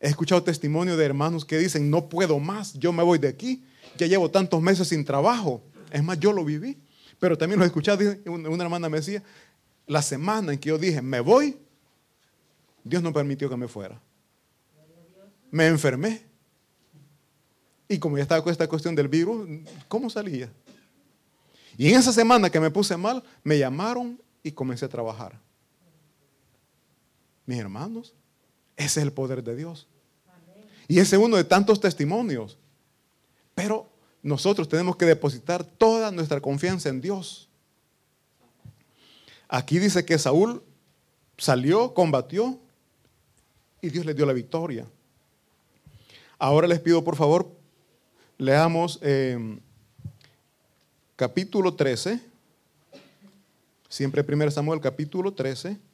He 0.00 0.08
escuchado 0.08 0.42
testimonio 0.42 0.96
de 0.96 1.04
hermanos 1.04 1.44
que 1.44 1.58
dicen, 1.58 1.90
no 1.90 2.08
puedo 2.08 2.38
más, 2.38 2.74
yo 2.74 2.92
me 2.92 3.02
voy 3.02 3.18
de 3.18 3.28
aquí, 3.28 3.64
ya 3.96 4.06
llevo 4.06 4.30
tantos 4.30 4.60
meses 4.62 4.88
sin 4.88 5.04
trabajo. 5.04 5.62
Es 5.90 6.02
más, 6.02 6.20
yo 6.20 6.32
lo 6.32 6.44
viví. 6.44 6.78
Pero 7.18 7.36
también 7.36 7.58
lo 7.58 7.64
he 7.64 7.66
escuchado, 7.66 8.04
una 8.26 8.62
hermana 8.62 8.88
me 8.88 8.98
decía, 8.98 9.22
la 9.86 10.02
semana 10.02 10.52
en 10.52 10.58
que 10.58 10.68
yo 10.68 10.78
dije, 10.78 11.02
me 11.02 11.20
voy, 11.20 11.58
Dios 12.84 13.02
no 13.02 13.12
permitió 13.12 13.50
que 13.50 13.56
me 13.56 13.66
fuera. 13.66 14.00
Me 15.50 15.66
enfermé. 15.66 16.22
Y 17.88 17.98
como 17.98 18.18
ya 18.18 18.22
estaba 18.22 18.42
con 18.42 18.52
esta 18.52 18.68
cuestión 18.68 18.94
del 18.94 19.08
virus, 19.08 19.48
¿cómo 19.88 20.10
salía? 20.10 20.52
Y 21.76 21.88
en 21.88 21.98
esa 21.98 22.12
semana 22.12 22.50
que 22.50 22.60
me 22.60 22.70
puse 22.70 22.96
mal, 22.96 23.24
me 23.42 23.58
llamaron 23.58 24.20
y 24.42 24.52
comencé 24.52 24.84
a 24.84 24.88
trabajar. 24.88 25.40
Mis 27.46 27.58
hermanos, 27.58 28.14
ese 28.78 29.00
es 29.00 29.06
el 29.06 29.12
poder 29.12 29.42
de 29.42 29.56
Dios. 29.56 29.88
Y 30.86 31.00
ese 31.00 31.16
es 31.16 31.22
uno 31.22 31.36
de 31.36 31.44
tantos 31.44 31.80
testimonios. 31.80 32.56
Pero 33.54 33.90
nosotros 34.22 34.68
tenemos 34.68 34.96
que 34.96 35.04
depositar 35.04 35.64
toda 35.64 36.12
nuestra 36.12 36.40
confianza 36.40 36.88
en 36.88 37.00
Dios. 37.00 37.48
Aquí 39.48 39.80
dice 39.80 40.04
que 40.04 40.16
Saúl 40.16 40.62
salió, 41.36 41.92
combatió 41.92 42.58
y 43.82 43.90
Dios 43.90 44.06
le 44.06 44.14
dio 44.14 44.24
la 44.24 44.32
victoria. 44.32 44.86
Ahora 46.38 46.68
les 46.68 46.78
pido 46.78 47.02
por 47.02 47.16
favor, 47.16 47.50
leamos 48.36 49.00
em, 49.02 49.58
capítulo 51.16 51.74
13, 51.74 52.20
siempre 53.88 54.24
1 54.26 54.52
Samuel 54.52 54.80
capítulo 54.80 55.32
13. 55.32 55.87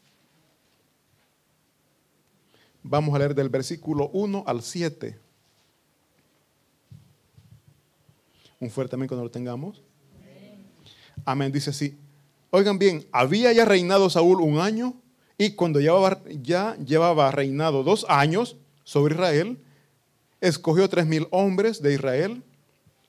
Vamos 2.86 3.14
a 3.14 3.18
leer 3.18 3.34
del 3.34 3.48
versículo 3.48 4.10
1 4.12 4.44
al 4.46 4.60
7. 4.60 5.18
Un 8.60 8.70
fuerte 8.70 8.94
amén 8.94 9.08
cuando 9.08 9.24
lo 9.24 9.30
tengamos. 9.30 9.82
Amén. 11.24 11.50
Dice 11.50 11.70
así. 11.70 11.96
Oigan 12.50 12.78
bien, 12.78 13.06
había 13.10 13.50
ya 13.54 13.64
reinado 13.64 14.10
Saúl 14.10 14.42
un 14.42 14.58
año 14.58 14.94
y 15.38 15.52
cuando 15.52 15.80
ya 15.80 16.76
llevaba 16.76 17.30
reinado 17.30 17.82
dos 17.82 18.04
años 18.10 18.58
sobre 18.84 19.14
Israel, 19.14 19.58
escogió 20.42 20.86
tres 20.90 21.06
mil 21.06 21.26
hombres 21.30 21.80
de 21.80 21.94
Israel. 21.94 22.42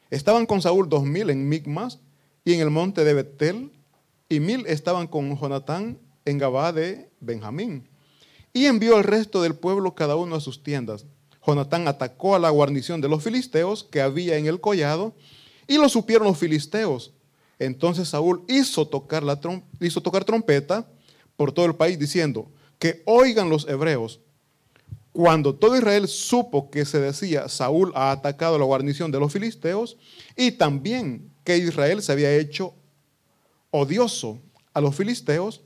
Estaban 0.10 0.46
con 0.46 0.62
Saúl 0.62 0.88
dos 0.88 1.03
mil 1.03 1.29
en 1.29 1.50
Migmas 1.50 2.00
y 2.46 2.53
en 2.53 2.62
el 2.62 2.70
monte 2.70 3.03
de 3.03 3.13
Betel, 3.13 3.72
y 4.29 4.39
mil 4.39 4.65
estaban 4.67 5.08
con 5.08 5.38
Jonatán 5.38 6.00
en 6.24 6.38
Gabá 6.38 6.72
de 6.72 7.10
Benjamín. 7.20 7.89
Y 8.56 8.68
envió 8.68 8.96
al 8.96 9.04
resto 9.04 9.42
del 9.42 9.54
pueblo 9.54 9.96
cada 9.96 10.16
uno 10.16 10.38
a 10.38 10.40
sus 10.40 10.64
tiendas. 10.64 11.06
Jonatán 11.46 11.90
atacó 11.90 12.36
a 12.36 12.40
la 12.40 12.50
guarnición 12.52 13.02
de 13.02 13.10
los 13.10 13.22
filisteos 13.22 13.84
que 13.84 14.00
había 14.00 14.38
en 14.38 14.46
el 14.46 14.62
collado 14.62 15.14
y 15.68 15.78
lo 15.78 15.90
supieron 15.90 16.26
los 16.26 16.38
filisteos. 16.38 17.12
Entonces 17.60 18.08
Saúl 18.08 18.46
hizo 18.48 18.88
tocar, 18.88 19.24
la 19.24 19.38
hizo 19.82 20.00
tocar 20.00 20.24
trompeta 20.24 20.88
por 21.36 21.52
todo 21.52 21.66
el 21.66 21.76
país 21.76 22.00
diciendo, 22.00 22.50
que 22.80 23.04
oigan 23.06 23.50
los 23.50 23.68
hebreos. 23.68 24.22
Cuando 25.12 25.54
todo 25.54 25.76
Israel 25.76 26.08
supo 26.08 26.70
que 26.72 26.86
se 26.86 27.02
decía, 27.02 27.50
Saúl 27.50 27.92
ha 27.94 28.12
atacado 28.12 28.58
la 28.58 28.64
guarnición 28.64 29.12
de 29.12 29.20
los 29.20 29.34
filisteos 29.34 29.98
y 30.38 30.52
también 30.52 31.30
que 31.44 31.58
Israel 31.58 32.02
se 32.02 32.14
había 32.14 32.34
hecho 32.34 32.74
odioso 33.70 34.40
a 34.74 34.80
los 34.80 34.96
filisteos, 34.96 35.60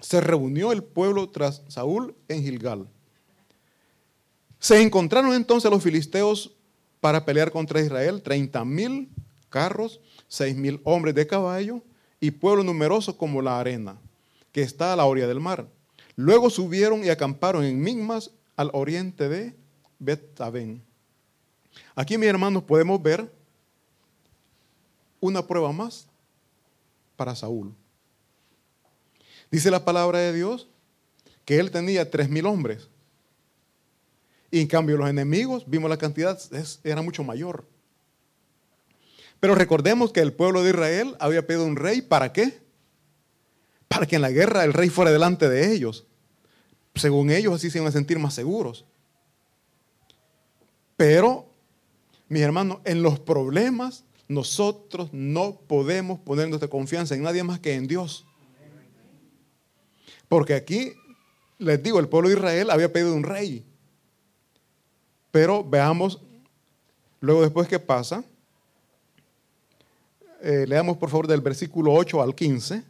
se 0.00 0.20
reunió 0.20 0.72
el 0.72 0.82
pueblo 0.82 1.28
tras 1.30 1.62
Saúl 1.68 2.14
en 2.28 2.42
Gilgal. 2.42 2.88
Se 4.58 4.80
encontraron 4.82 5.34
entonces 5.34 5.70
los 5.70 5.82
filisteos 5.82 6.56
para 7.00 7.24
pelear 7.24 7.52
contra 7.52 7.80
Israel, 7.80 8.22
30 8.22 8.64
mil 8.64 9.08
carros, 9.48 10.00
seis 10.26 10.56
mil 10.56 10.80
hombres 10.84 11.14
de 11.14 11.26
caballo 11.26 11.82
y 12.20 12.32
pueblo 12.32 12.64
numeroso 12.64 13.16
como 13.16 13.40
la 13.40 13.60
arena, 13.60 13.98
que 14.52 14.62
está 14.62 14.92
a 14.92 14.96
la 14.96 15.04
orilla 15.04 15.28
del 15.28 15.40
mar. 15.40 15.68
Luego 16.16 16.50
subieron 16.50 17.04
y 17.04 17.08
acamparon 17.08 17.64
en 17.64 17.80
Migmas, 17.80 18.32
al 18.56 18.70
oriente 18.72 19.28
de 19.28 19.54
bet 20.00 20.40
Aquí, 21.94 22.18
mis 22.18 22.28
hermanos, 22.28 22.64
podemos 22.64 23.00
ver 23.00 23.32
una 25.20 25.46
prueba 25.46 25.70
más 25.70 26.08
para 27.16 27.36
Saúl. 27.36 27.72
Dice 29.50 29.70
la 29.70 29.84
palabra 29.84 30.18
de 30.18 30.32
Dios 30.32 30.68
que 31.44 31.58
él 31.58 31.70
tenía 31.70 32.10
tres 32.10 32.28
mil 32.28 32.46
hombres. 32.46 32.88
Y 34.50 34.60
en 34.60 34.66
cambio 34.66 34.96
los 34.96 35.08
enemigos, 35.08 35.64
vimos 35.66 35.90
la 35.90 35.96
cantidad, 35.96 36.38
era 36.84 37.02
mucho 37.02 37.24
mayor. 37.24 37.66
Pero 39.40 39.54
recordemos 39.54 40.12
que 40.12 40.20
el 40.20 40.32
pueblo 40.32 40.62
de 40.62 40.70
Israel 40.70 41.16
había 41.20 41.46
pedido 41.46 41.64
un 41.64 41.76
rey, 41.76 42.02
¿para 42.02 42.32
qué? 42.32 42.60
Para 43.86 44.06
que 44.06 44.16
en 44.16 44.22
la 44.22 44.30
guerra 44.30 44.64
el 44.64 44.72
rey 44.72 44.88
fuera 44.88 45.10
delante 45.10 45.48
de 45.48 45.72
ellos. 45.72 46.06
Según 46.94 47.30
ellos 47.30 47.54
así 47.54 47.70
se 47.70 47.78
iban 47.78 47.88
a 47.88 47.92
sentir 47.92 48.18
más 48.18 48.34
seguros. 48.34 48.84
Pero, 50.96 51.46
mis 52.28 52.42
hermanos, 52.42 52.78
en 52.84 53.02
los 53.02 53.20
problemas 53.20 54.04
nosotros 54.26 55.08
no 55.12 55.60
podemos 55.66 56.18
poner 56.18 56.48
nuestra 56.48 56.68
confianza 56.68 57.14
en 57.14 57.22
nadie 57.22 57.42
más 57.44 57.60
que 57.60 57.74
en 57.74 57.86
Dios. 57.86 58.26
Porque 60.28 60.54
aquí, 60.54 60.92
les 61.58 61.82
digo, 61.82 61.98
el 61.98 62.08
pueblo 62.08 62.28
de 62.28 62.36
Israel 62.36 62.70
había 62.70 62.92
pedido 62.92 63.14
un 63.14 63.22
rey. 63.22 63.64
Pero 65.30 65.64
veamos 65.64 66.20
luego 67.20 67.42
después 67.42 67.68
qué 67.68 67.78
pasa. 67.78 68.22
Eh, 70.40 70.66
leamos 70.68 70.96
por 70.96 71.10
favor 71.10 71.26
del 71.26 71.40
versículo 71.40 71.92
8 71.92 72.22
al 72.22 72.34
15. 72.34 72.84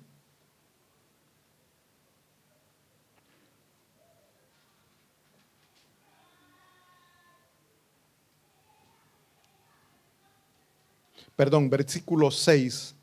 Perdón, 11.39 11.71
versículo 11.71 12.33
6. 12.33 12.97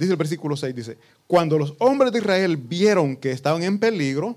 Dice 0.00 0.12
el 0.12 0.16
versículo 0.16 0.56
6, 0.56 0.74
dice, 0.74 0.96
cuando 1.26 1.58
los 1.58 1.74
hombres 1.78 2.10
de 2.10 2.20
Israel 2.20 2.56
vieron 2.56 3.16
que 3.16 3.32
estaban 3.32 3.62
en 3.62 3.78
peligro, 3.78 4.34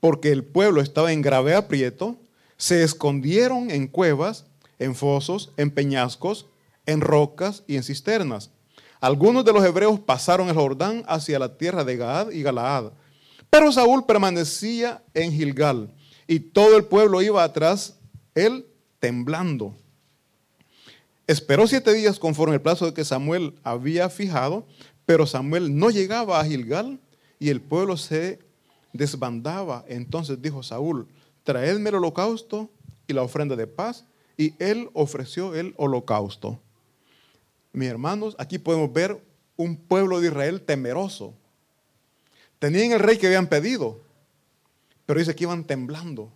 porque 0.00 0.32
el 0.32 0.42
pueblo 0.42 0.80
estaba 0.80 1.12
en 1.12 1.22
grave 1.22 1.54
aprieto, 1.54 2.16
se 2.56 2.82
escondieron 2.82 3.70
en 3.70 3.86
cuevas, 3.86 4.46
en 4.80 4.96
fosos, 4.96 5.52
en 5.56 5.70
peñascos, 5.70 6.46
en 6.86 7.00
rocas 7.00 7.62
y 7.68 7.76
en 7.76 7.84
cisternas. 7.84 8.50
Algunos 9.00 9.44
de 9.44 9.52
los 9.52 9.64
hebreos 9.64 10.00
pasaron 10.00 10.48
el 10.48 10.56
Jordán 10.56 11.04
hacia 11.06 11.38
la 11.38 11.56
tierra 11.56 11.84
de 11.84 11.96
Gad 11.96 12.32
y 12.32 12.42
Galaad. 12.42 12.90
Pero 13.50 13.70
Saúl 13.70 14.06
permanecía 14.06 15.04
en 15.14 15.30
Gilgal 15.30 15.94
y 16.26 16.40
todo 16.40 16.76
el 16.76 16.82
pueblo 16.82 17.22
iba 17.22 17.44
atrás, 17.44 17.96
él 18.34 18.66
temblando. 18.98 19.76
Esperó 21.28 21.66
siete 21.66 21.92
días 21.92 22.18
conforme 22.18 22.54
el 22.54 22.62
plazo 22.62 22.94
que 22.94 23.04
Samuel 23.04 23.54
había 23.62 24.08
fijado, 24.08 24.66
pero 25.04 25.26
Samuel 25.26 25.76
no 25.76 25.90
llegaba 25.90 26.40
a 26.40 26.44
Gilgal 26.46 26.98
y 27.38 27.50
el 27.50 27.60
pueblo 27.60 27.98
se 27.98 28.38
desbandaba. 28.94 29.84
Entonces 29.88 30.40
dijo 30.40 30.62
Saúl, 30.62 31.06
traedme 31.44 31.90
el 31.90 31.96
holocausto 31.96 32.70
y 33.06 33.12
la 33.12 33.22
ofrenda 33.22 33.56
de 33.56 33.66
paz. 33.66 34.06
Y 34.38 34.54
él 34.58 34.88
ofreció 34.94 35.54
el 35.54 35.74
holocausto. 35.76 36.58
Mis 37.74 37.90
hermanos, 37.90 38.34
aquí 38.38 38.58
podemos 38.58 38.90
ver 38.90 39.22
un 39.56 39.76
pueblo 39.76 40.22
de 40.22 40.28
Israel 40.28 40.62
temeroso. 40.62 41.34
Tenían 42.58 42.92
el 42.92 43.00
rey 43.00 43.18
que 43.18 43.26
habían 43.26 43.48
pedido, 43.48 44.00
pero 45.04 45.18
dice 45.18 45.34
que 45.34 45.44
iban 45.44 45.64
temblando. 45.64 46.32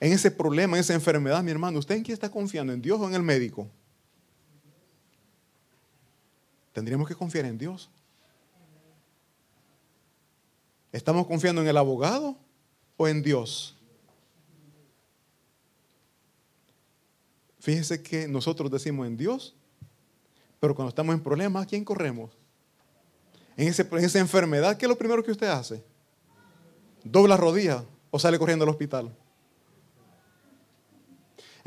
En 0.00 0.12
ese 0.12 0.30
problema, 0.30 0.76
en 0.76 0.80
esa 0.80 0.94
enfermedad, 0.94 1.42
mi 1.42 1.50
hermano, 1.50 1.78
¿usted 1.78 1.96
en 1.96 2.04
quién 2.04 2.14
está 2.14 2.30
confiando? 2.30 2.72
¿En 2.72 2.80
Dios 2.80 3.00
o 3.00 3.08
en 3.08 3.14
el 3.14 3.22
médico? 3.22 3.68
Tendríamos 6.72 7.08
que 7.08 7.14
confiar 7.14 7.44
en 7.46 7.58
Dios. 7.58 7.90
¿Estamos 10.92 11.26
confiando 11.26 11.60
en 11.60 11.68
el 11.68 11.76
abogado 11.76 12.36
o 12.96 13.08
en 13.08 13.22
Dios? 13.22 13.76
Fíjese 17.58 18.02
que 18.02 18.28
nosotros 18.28 18.70
decimos 18.70 19.06
en 19.06 19.16
Dios, 19.16 19.54
pero 20.60 20.74
cuando 20.74 20.90
estamos 20.90 21.14
en 21.14 21.22
problemas, 21.22 21.64
¿a 21.64 21.66
quién 21.66 21.84
corremos? 21.84 22.30
En, 23.56 23.68
esa 23.68 24.18
enfermedad, 24.20 24.76
¿qué 24.76 24.86
es 24.86 24.88
lo 24.88 24.96
primero 24.96 25.24
que 25.24 25.32
usted 25.32 25.48
hace? 25.48 25.82
¿Dobla 27.02 27.36
rodillas 27.36 27.82
o 28.10 28.18
sale 28.18 28.38
corriendo 28.38 28.64
al 28.64 28.70
hospital? 28.70 29.12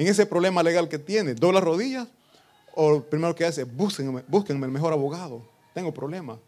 En 0.01 0.08
ese 0.08 0.25
problema 0.25 0.63
legal 0.63 0.89
que 0.89 0.98
tiene, 0.98 1.36
dobla 1.36 1.60
rodillas 1.60 2.08
o 2.74 3.03
primero 3.03 3.36
que 3.36 3.46
hace, 3.46 3.65
búsquenme, 3.65 4.24
búsquenme 4.27 4.65
el 4.65 4.72
mejor 4.72 4.93
abogado. 4.93 5.43
Tengo 5.75 5.93
problemas. 5.93 6.39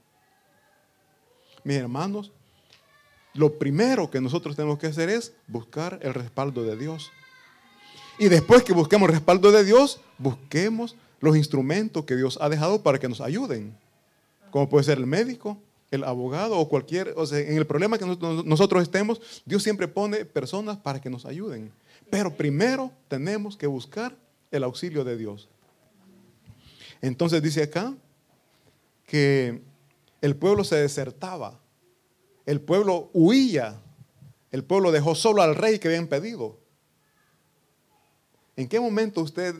Mis 1.63 1.77
hermanos, 1.77 2.31
lo 3.35 3.59
primero 3.59 4.09
que 4.09 4.19
nosotros 4.19 4.55
tenemos 4.55 4.79
que 4.79 4.87
hacer 4.87 5.07
es 5.07 5.33
buscar 5.45 5.99
el 6.01 6.15
respaldo 6.15 6.63
de 6.63 6.75
Dios. 6.75 7.11
Y 8.17 8.27
después 8.27 8.63
que 8.63 8.73
busquemos 8.73 9.07
el 9.07 9.13
respaldo 9.13 9.51
de 9.51 9.63
Dios, 9.63 10.01
busquemos 10.17 10.95
los 11.19 11.37
instrumentos 11.37 12.05
que 12.05 12.15
Dios 12.15 12.39
ha 12.41 12.49
dejado 12.49 12.81
para 12.81 12.97
que 12.97 13.07
nos 13.07 13.21
ayuden. 13.21 13.77
Como 14.49 14.67
puede 14.67 14.85
ser 14.85 14.97
el 14.97 15.05
médico, 15.05 15.59
el 15.93 16.03
abogado 16.03 16.57
o 16.57 16.69
cualquier, 16.69 17.13
o 17.15 17.25
sea, 17.25 17.39
en 17.39 17.57
el 17.57 17.67
problema 17.67 17.97
que 17.97 18.05
nosotros 18.05 18.83
estemos, 18.83 19.21
Dios 19.45 19.63
siempre 19.63 19.87
pone 19.87 20.25
personas 20.25 20.77
para 20.77 20.99
que 20.99 21.09
nos 21.09 21.25
ayuden. 21.25 21.71
Pero 22.09 22.35
primero 22.35 22.91
tenemos 23.07 23.57
que 23.57 23.67
buscar 23.67 24.15
el 24.51 24.63
auxilio 24.63 25.03
de 25.03 25.17
Dios. 25.17 25.49
Entonces 27.01 27.41
dice 27.41 27.63
acá 27.63 27.93
que 29.05 29.61
el 30.21 30.35
pueblo 30.35 30.63
se 30.63 30.75
desertaba 30.77 31.59
el 32.45 32.61
pueblo 32.61 33.09
huía. 33.13 33.79
El 34.51 34.63
pueblo 34.63 34.91
dejó 34.91 35.15
solo 35.15 35.41
al 35.41 35.55
rey 35.55 35.79
que 35.79 35.87
habían 35.87 36.07
pedido. 36.07 36.59
¿En 38.55 38.67
qué 38.67 38.79
momento 38.79 39.21
usted 39.21 39.55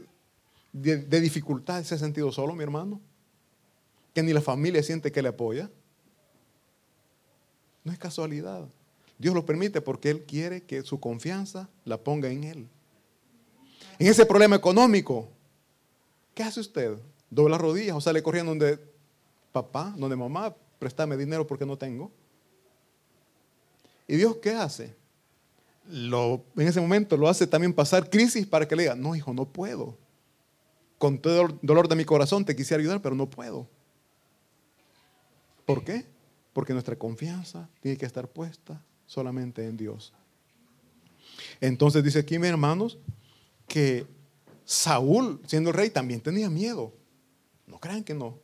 de, 0.72 1.22
dificultad 1.22 1.84
se 1.84 1.96
ha 1.96 1.98
sentido 1.98 2.32
solo, 2.32 2.54
mi 2.54 2.64
hermano? 2.64 3.02
Que 4.14 4.22
ni 4.22 4.34
la 4.34 4.42
familia 4.42 4.84
siente 4.84 5.12
que 5.12 5.22
le 5.22 5.30
apoya. 5.30 5.72
No 7.84 7.92
es 7.92 8.00
casualidad. 8.00 8.68
Dios 9.18 9.34
lo 9.34 9.46
permite 9.46 9.82
porque 9.82 10.10
Él 10.10 10.24
quiere 10.24 10.64
que 10.64 10.84
su 10.84 11.00
confianza 11.00 11.70
la 11.86 11.98
ponga 11.98 12.30
en 12.30 12.44
Él. 12.44 12.68
En 14.00 14.08
ese 14.08 14.26
problema 14.26 14.56
económico, 14.56 15.30
¿qué 16.34 16.44
hace 16.44 16.60
usted? 16.60 16.98
¿Dobla 17.30 17.58
rodillas 17.58 17.96
o 17.96 18.02
sale 18.02 18.24
corriendo 18.24 18.52
donde 18.52 18.80
papá, 19.52 19.94
donde 19.98 20.16
mamá, 20.16 20.56
préstame 20.80 21.18
dinero 21.18 21.46
porque 21.46 21.66
no 21.66 21.78
tengo? 21.78 22.12
¿Y 24.08 24.18
Dios 24.18 24.38
qué 24.42 24.52
hace? 24.52 24.96
Lo, 25.90 26.44
en 26.56 26.68
ese 26.68 26.82
momento 26.82 27.18
lo 27.18 27.28
hace 27.28 27.46
también 27.46 27.74
pasar 27.74 28.10
crisis 28.10 28.48
para 28.48 28.68
que 28.68 28.76
le 28.76 28.84
diga, 28.84 28.96
no 28.96 29.16
hijo, 29.16 29.34
no 29.34 29.46
puedo. 29.46 29.98
Con 30.98 31.20
todo 31.20 31.42
el 31.42 31.60
dolor 31.62 31.88
de 31.88 31.96
mi 31.96 32.06
corazón 32.06 32.46
te 32.46 32.56
quisiera 32.56 32.82
ayudar, 32.82 33.02
pero 33.02 33.16
no 33.16 33.30
puedo. 33.30 33.68
¿Por 35.66 35.84
qué? 35.84 36.06
Porque 36.54 36.74
nuestra 36.74 36.96
confianza 36.96 37.70
tiene 37.82 37.98
que 37.98 38.06
estar 38.06 38.28
puesta 38.28 38.82
solamente 39.06 39.66
en 39.66 39.76
Dios. 39.76 40.14
Entonces 41.60 42.04
dice 42.04 42.20
aquí, 42.20 42.38
mis 42.40 42.50
hermanos, 42.50 42.98
que 43.68 44.06
Saúl, 44.64 45.42
siendo 45.48 45.72
rey, 45.72 45.90
también 45.90 46.22
tenía 46.22 46.50
miedo. 46.50 46.94
No 47.68 47.80
crean 47.80 48.04
que 48.04 48.14
no. 48.14 48.40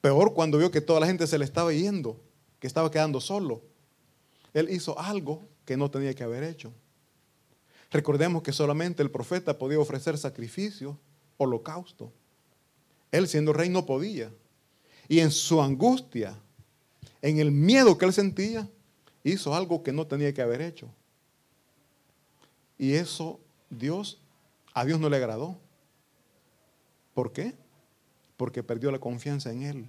Peor 0.00 0.34
cuando 0.34 0.58
vio 0.58 0.70
que 0.70 0.80
toda 0.80 1.00
la 1.00 1.06
gente 1.06 1.26
se 1.26 1.38
le 1.38 1.44
estaba 1.44 1.72
yendo, 1.72 2.20
que 2.60 2.66
estaba 2.66 2.90
quedando 2.90 3.20
solo 3.20 3.62
él 4.56 4.70
hizo 4.70 4.98
algo 4.98 5.46
que 5.66 5.76
no 5.76 5.90
tenía 5.90 6.14
que 6.14 6.24
haber 6.24 6.42
hecho. 6.42 6.72
Recordemos 7.90 8.42
que 8.42 8.52
solamente 8.52 9.02
el 9.02 9.10
profeta 9.10 9.58
podía 9.58 9.78
ofrecer 9.78 10.16
sacrificio, 10.16 10.98
holocausto. 11.36 12.10
Él 13.12 13.28
siendo 13.28 13.52
rey 13.52 13.68
no 13.68 13.84
podía. 13.84 14.32
Y 15.08 15.18
en 15.18 15.30
su 15.30 15.60
angustia, 15.60 16.40
en 17.22 17.38
el 17.38 17.50
miedo 17.50 17.98
que 17.98 18.04
él 18.04 18.12
sentía, 18.12 18.68
hizo 19.24 19.54
algo 19.54 19.82
que 19.82 19.92
no 19.92 20.06
tenía 20.06 20.32
que 20.32 20.42
haber 20.42 20.60
hecho. 20.60 20.88
Y 22.78 22.92
eso 22.92 23.40
Dios, 23.70 24.18
a 24.74 24.84
Dios 24.84 25.00
no 25.00 25.08
le 25.08 25.16
agradó. 25.16 25.58
¿Por 27.14 27.32
qué? 27.32 27.54
Porque 28.36 28.62
perdió 28.62 28.90
la 28.90 28.98
confianza 28.98 29.50
en 29.52 29.62
él. 29.62 29.86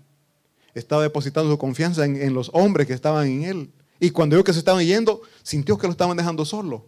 Estaba 0.73 1.03
depositando 1.03 1.51
su 1.51 1.58
confianza 1.58 2.06
en, 2.06 2.15
en 2.21 2.34
los 2.34 2.49
hombres 2.53 2.88
que 2.88 2.93
estaban 2.93 3.27
en 3.27 3.43
él. 3.43 3.71
Y 3.99 4.12
cuando 4.12 4.36
vio 4.36 4.43
que 4.43 4.53
se 4.53 4.60
estaban 4.60 4.86
yendo, 4.86 5.21
sintió 5.43 5.77
que 5.77 5.88
lo 5.88 5.91
estaban 5.91 6.15
dejando 6.15 6.45
solo. 6.45 6.86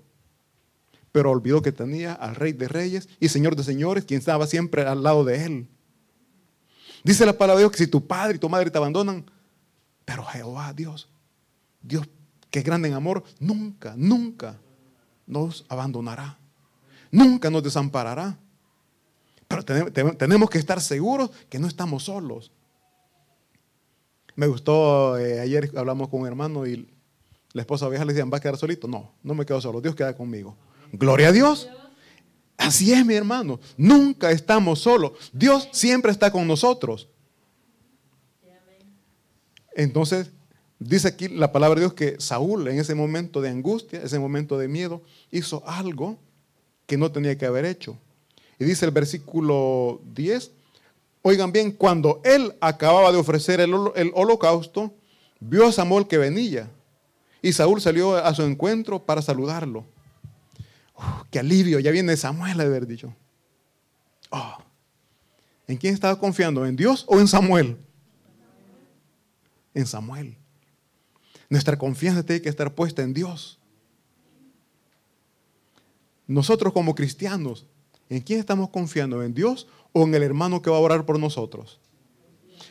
Pero 1.11 1.31
olvidó 1.31 1.61
que 1.61 1.71
tenía 1.71 2.13
al 2.13 2.35
Rey 2.35 2.53
de 2.53 2.67
Reyes 2.67 3.09
y 3.19 3.29
Señor 3.29 3.55
de 3.55 3.63
Señores, 3.63 4.05
quien 4.05 4.19
estaba 4.19 4.45
siempre 4.47 4.83
al 4.83 5.03
lado 5.03 5.23
de 5.23 5.43
él. 5.43 5.67
Dice 7.03 7.25
la 7.25 7.33
palabra 7.33 7.55
de 7.55 7.63
Dios 7.63 7.71
que 7.71 7.77
si 7.79 7.87
tu 7.87 8.05
padre 8.05 8.35
y 8.35 8.39
tu 8.39 8.49
madre 8.49 8.69
te 8.69 8.77
abandonan, 8.77 9.25
pero 10.09 10.25
Jehová, 10.25 10.73
Dios, 10.73 11.07
Dios 11.83 12.09
que 12.49 12.57
es 12.57 12.65
grande 12.65 12.87
en 12.87 12.95
amor, 12.95 13.23
nunca, 13.39 13.93
nunca 13.95 14.59
nos 15.27 15.67
abandonará. 15.69 16.39
Nunca 17.11 17.51
nos 17.51 17.61
desamparará. 17.61 18.35
Pero 19.47 19.63
tenemos 20.15 20.49
que 20.49 20.57
estar 20.57 20.81
seguros 20.81 21.29
que 21.47 21.59
no 21.59 21.67
estamos 21.67 22.05
solos. 22.05 22.51
Me 24.35 24.47
gustó, 24.47 25.15
eh, 25.19 25.41
ayer 25.41 25.71
hablamos 25.75 26.09
con 26.09 26.21
un 26.21 26.27
hermano 26.27 26.65
y 26.65 26.89
la 27.53 27.61
esposa 27.61 27.87
vieja 27.87 28.03
le 28.03 28.13
decían, 28.13 28.31
¿va 28.33 28.37
a 28.37 28.41
quedar 28.41 28.57
solito? 28.57 28.87
No, 28.87 29.11
no 29.21 29.35
me 29.35 29.45
quedo 29.45 29.61
solo, 29.61 29.79
Dios 29.79 29.93
queda 29.93 30.15
conmigo. 30.15 30.57
Gloria 30.91 31.27
a 31.27 31.31
Dios. 31.31 31.69
Así 32.57 32.93
es, 32.93 33.05
mi 33.05 33.13
hermano. 33.13 33.59
Nunca 33.77 34.31
estamos 34.31 34.79
solos. 34.79 35.11
Dios 35.33 35.69
siempre 35.71 36.11
está 36.11 36.31
con 36.31 36.47
nosotros. 36.47 37.09
Entonces, 39.79 40.31
dice 40.77 41.07
aquí 41.07 41.29
la 41.29 41.53
palabra 41.53 41.75
de 41.75 41.85
Dios 41.85 41.93
que 41.93 42.19
Saúl 42.19 42.67
en 42.67 42.79
ese 42.79 42.95
momento 42.95 43.39
de 43.39 43.47
angustia, 43.47 44.03
ese 44.03 44.19
momento 44.19 44.57
de 44.57 44.67
miedo, 44.67 45.01
hizo 45.31 45.63
algo 45.65 46.19
que 46.85 46.97
no 46.97 47.13
tenía 47.13 47.37
que 47.37 47.45
haber 47.45 47.63
hecho. 47.63 47.97
Y 48.59 48.65
dice 48.65 48.83
el 48.83 48.91
versículo 48.91 50.01
10, 50.13 50.51
oigan 51.21 51.53
bien, 51.53 51.71
cuando 51.71 52.19
él 52.25 52.53
acababa 52.59 53.13
de 53.13 53.19
ofrecer 53.19 53.61
el, 53.61 53.73
holocausto, 54.13 54.93
vio 55.39 55.67
a 55.67 55.71
Samuel 55.71 56.07
que 56.07 56.17
venía 56.17 56.69
y 57.41 57.53
Saúl 57.53 57.79
salió 57.79 58.17
a 58.17 58.35
su 58.35 58.43
encuentro 58.43 59.05
para 59.05 59.21
saludarlo. 59.21 59.85
¡Qué 61.31 61.39
alivio! 61.39 61.79
Ya 61.79 61.91
viene 61.91 62.17
Samuel 62.17 62.59
haber 62.59 62.85
dicho. 62.85 63.15
Oh, 64.29 64.57
¿En 65.67 65.77
quién 65.77 65.93
estaba 65.93 66.19
confiando? 66.19 66.65
¿En 66.65 66.75
Dios 66.75 67.05
o 67.07 67.17
en 67.17 67.29
Samuel? 67.29 67.77
En 69.79 69.87
Samuel. 69.87 70.35
Nuestra 71.49 71.77
confianza 71.77 72.23
tiene 72.23 72.41
que 72.41 72.49
estar 72.49 72.75
puesta 72.75 73.01
en 73.01 73.13
Dios. 73.13 73.59
Nosotros 76.27 76.73
como 76.73 76.93
cristianos, 76.93 77.65
¿en 78.09 78.21
quién 78.21 78.39
estamos 78.39 78.69
confiando? 78.69 79.23
¿En 79.23 79.33
Dios 79.33 79.67
o 79.93 80.03
en 80.03 80.13
el 80.13 80.21
hermano 80.21 80.61
que 80.61 80.69
va 80.69 80.77
a 80.77 80.81
orar 80.81 81.05
por 81.05 81.17
nosotros? 81.17 81.79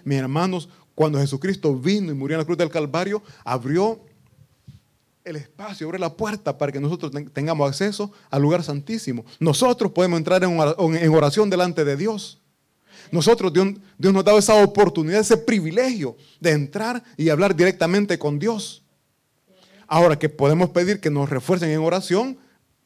Mis 0.05 0.18
hermanos, 0.18 0.68
cuando 0.94 1.18
Jesucristo 1.18 1.75
vino 1.75 2.12
y 2.12 2.14
murió 2.14 2.37
en 2.37 2.40
la 2.40 2.44
cruz 2.44 2.59
del 2.59 2.71
Calvario, 2.71 3.23
abrió 3.44 4.01
el 5.25 5.37
espacio, 5.37 5.87
abre 5.87 5.99
la 5.99 6.14
puerta 6.14 6.57
para 6.57 6.71
que 6.71 6.81
nosotros 6.81 7.11
tengamos 7.33 7.68
acceso 7.68 8.12
al 8.31 8.42
lugar 8.42 8.62
santísimo. 8.62 9.25
Nosotros 9.40 9.92
podemos 9.92 10.18
entrar 10.18 10.44
en 10.44 11.14
oración 11.14 11.51
delante 11.51 11.85
de 11.85 11.97
Dios. 11.97 12.40
Nosotros, 13.11 13.53
Dios, 13.53 13.75
Dios 13.97 14.13
nos 14.13 14.23
ha 14.23 14.27
dado 14.27 14.39
esa 14.39 14.63
oportunidad, 14.63 15.21
ese 15.21 15.37
privilegio 15.37 16.17
de 16.41 16.53
entrar 16.53 17.03
y 17.17 17.29
hablar 17.29 17.55
directamente 17.55 18.19
con 18.19 18.39
Dios. 18.39 18.83
Ahora 19.87 20.19
que 20.19 20.29
podemos 20.29 20.71
pedir 20.71 21.01
que 21.01 21.11
nos 21.11 21.31
refuercen 21.31 21.71
en 21.71 21.81
oración, 21.81 22.39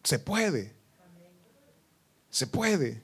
se 0.05 0.19
puede. 0.19 0.73
Se 2.31 2.47
puede. 2.47 3.03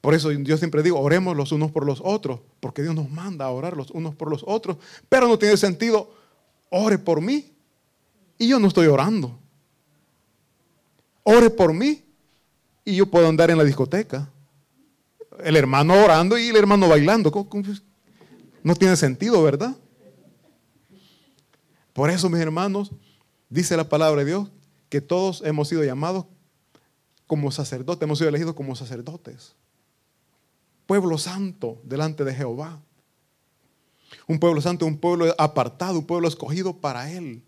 Por 0.00 0.14
eso 0.14 0.30
yo 0.30 0.56
siempre 0.56 0.82
digo, 0.82 1.00
oremos 1.00 1.36
los 1.36 1.50
unos 1.52 1.72
por 1.72 1.84
los 1.84 2.00
otros, 2.04 2.40
porque 2.60 2.82
Dios 2.82 2.94
nos 2.94 3.10
manda 3.10 3.44
a 3.44 3.50
orar 3.50 3.76
los 3.76 3.90
unos 3.90 4.14
por 4.14 4.30
los 4.30 4.44
otros. 4.46 4.76
Pero 5.08 5.26
no 5.26 5.38
tiene 5.38 5.56
sentido, 5.56 6.14
ore 6.70 6.98
por 6.98 7.20
mí 7.20 7.52
y 8.38 8.48
yo 8.48 8.58
no 8.58 8.68
estoy 8.68 8.86
orando. 8.86 9.36
Ore 11.24 11.50
por 11.50 11.72
mí 11.72 12.04
y 12.84 12.94
yo 12.94 13.06
puedo 13.06 13.26
andar 13.28 13.50
en 13.50 13.58
la 13.58 13.64
discoteca. 13.64 14.30
El 15.44 15.56
hermano 15.56 15.94
orando 15.94 16.38
y 16.38 16.48
el 16.48 16.56
hermano 16.56 16.88
bailando. 16.88 17.30
No 18.62 18.74
tiene 18.74 18.96
sentido, 18.96 19.42
¿verdad? 19.42 19.76
Por 21.92 22.10
eso, 22.10 22.28
mis 22.28 22.40
hermanos, 22.40 22.92
dice 23.48 23.76
la 23.76 23.88
palabra 23.88 24.22
de 24.22 24.30
Dios 24.30 24.50
que 24.88 25.00
todos 25.00 25.42
hemos 25.44 25.68
sido 25.68 25.84
llamados 25.84 26.26
como 27.26 27.50
sacerdotes, 27.50 28.02
hemos 28.02 28.18
sido 28.18 28.28
elegidos 28.28 28.54
como 28.54 28.76
sacerdotes 28.76 29.54
pueblo 30.86 31.18
santo 31.18 31.80
delante 31.84 32.24
de 32.24 32.34
Jehová. 32.34 32.80
Un 34.26 34.38
pueblo 34.38 34.60
santo, 34.60 34.86
un 34.86 34.98
pueblo 34.98 35.34
apartado, 35.36 35.98
un 35.98 36.06
pueblo 36.06 36.28
escogido 36.28 36.76
para 36.80 37.12
Él. 37.12 37.42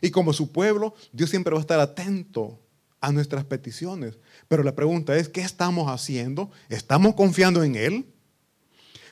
Y 0.00 0.10
como 0.10 0.32
su 0.32 0.50
pueblo, 0.50 0.94
Dios 1.12 1.30
siempre 1.30 1.52
va 1.52 1.58
a 1.58 1.62
estar 1.62 1.80
atento 1.80 2.58
a 3.02 3.12
nuestras 3.12 3.44
peticiones. 3.44 4.14
Pero 4.48 4.62
la 4.62 4.74
pregunta 4.74 5.14
es, 5.16 5.28
¿qué 5.28 5.42
estamos 5.42 5.90
haciendo? 5.90 6.50
¿Estamos 6.70 7.14
confiando 7.14 7.62
en 7.62 7.74
Él? 7.74 8.06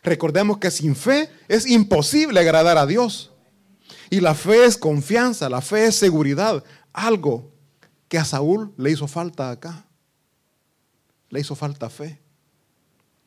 Recordemos 0.03 0.59
que 0.59 0.71
sin 0.71 0.97
fe 0.97 1.29
es 1.49 1.67
imposible 1.67 2.41
agradar 2.41 2.79
a 2.79 2.87
Dios. 2.87 3.33
Y 4.09 4.21
la 4.21 4.35
fe 4.35 4.65
es 4.65 4.79
confianza, 4.79 5.51
la 5.51 5.61
fe 5.61 5.87
es 5.87 5.97
seguridad. 5.97 6.65
Algo 6.93 7.53
que 8.09 8.17
a 8.17 8.25
Saúl 8.25 8.73
le 8.79 8.93
hizo 8.93 9.07
falta 9.07 9.51
acá. 9.51 9.85
Le 11.29 11.41
hizo 11.41 11.55
falta 11.55 11.91
fe. 11.91 12.19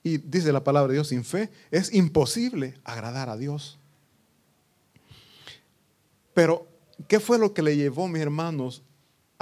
Y 0.01 0.17
dice 0.17 0.51
la 0.51 0.63
palabra 0.63 0.89
de 0.89 0.95
Dios, 0.95 1.09
sin 1.09 1.25
fe 1.25 1.49
es 1.71 1.93
imposible 1.93 2.73
agradar 2.85 3.29
a 3.29 3.37
Dios. 3.37 3.77
Pero, 6.33 6.67
¿qué 7.07 7.19
fue 7.19 7.37
lo 7.37 7.53
que 7.53 7.61
le 7.61 7.75
llevó, 7.75 8.07
mis 8.07 8.21
hermanos, 8.21 8.81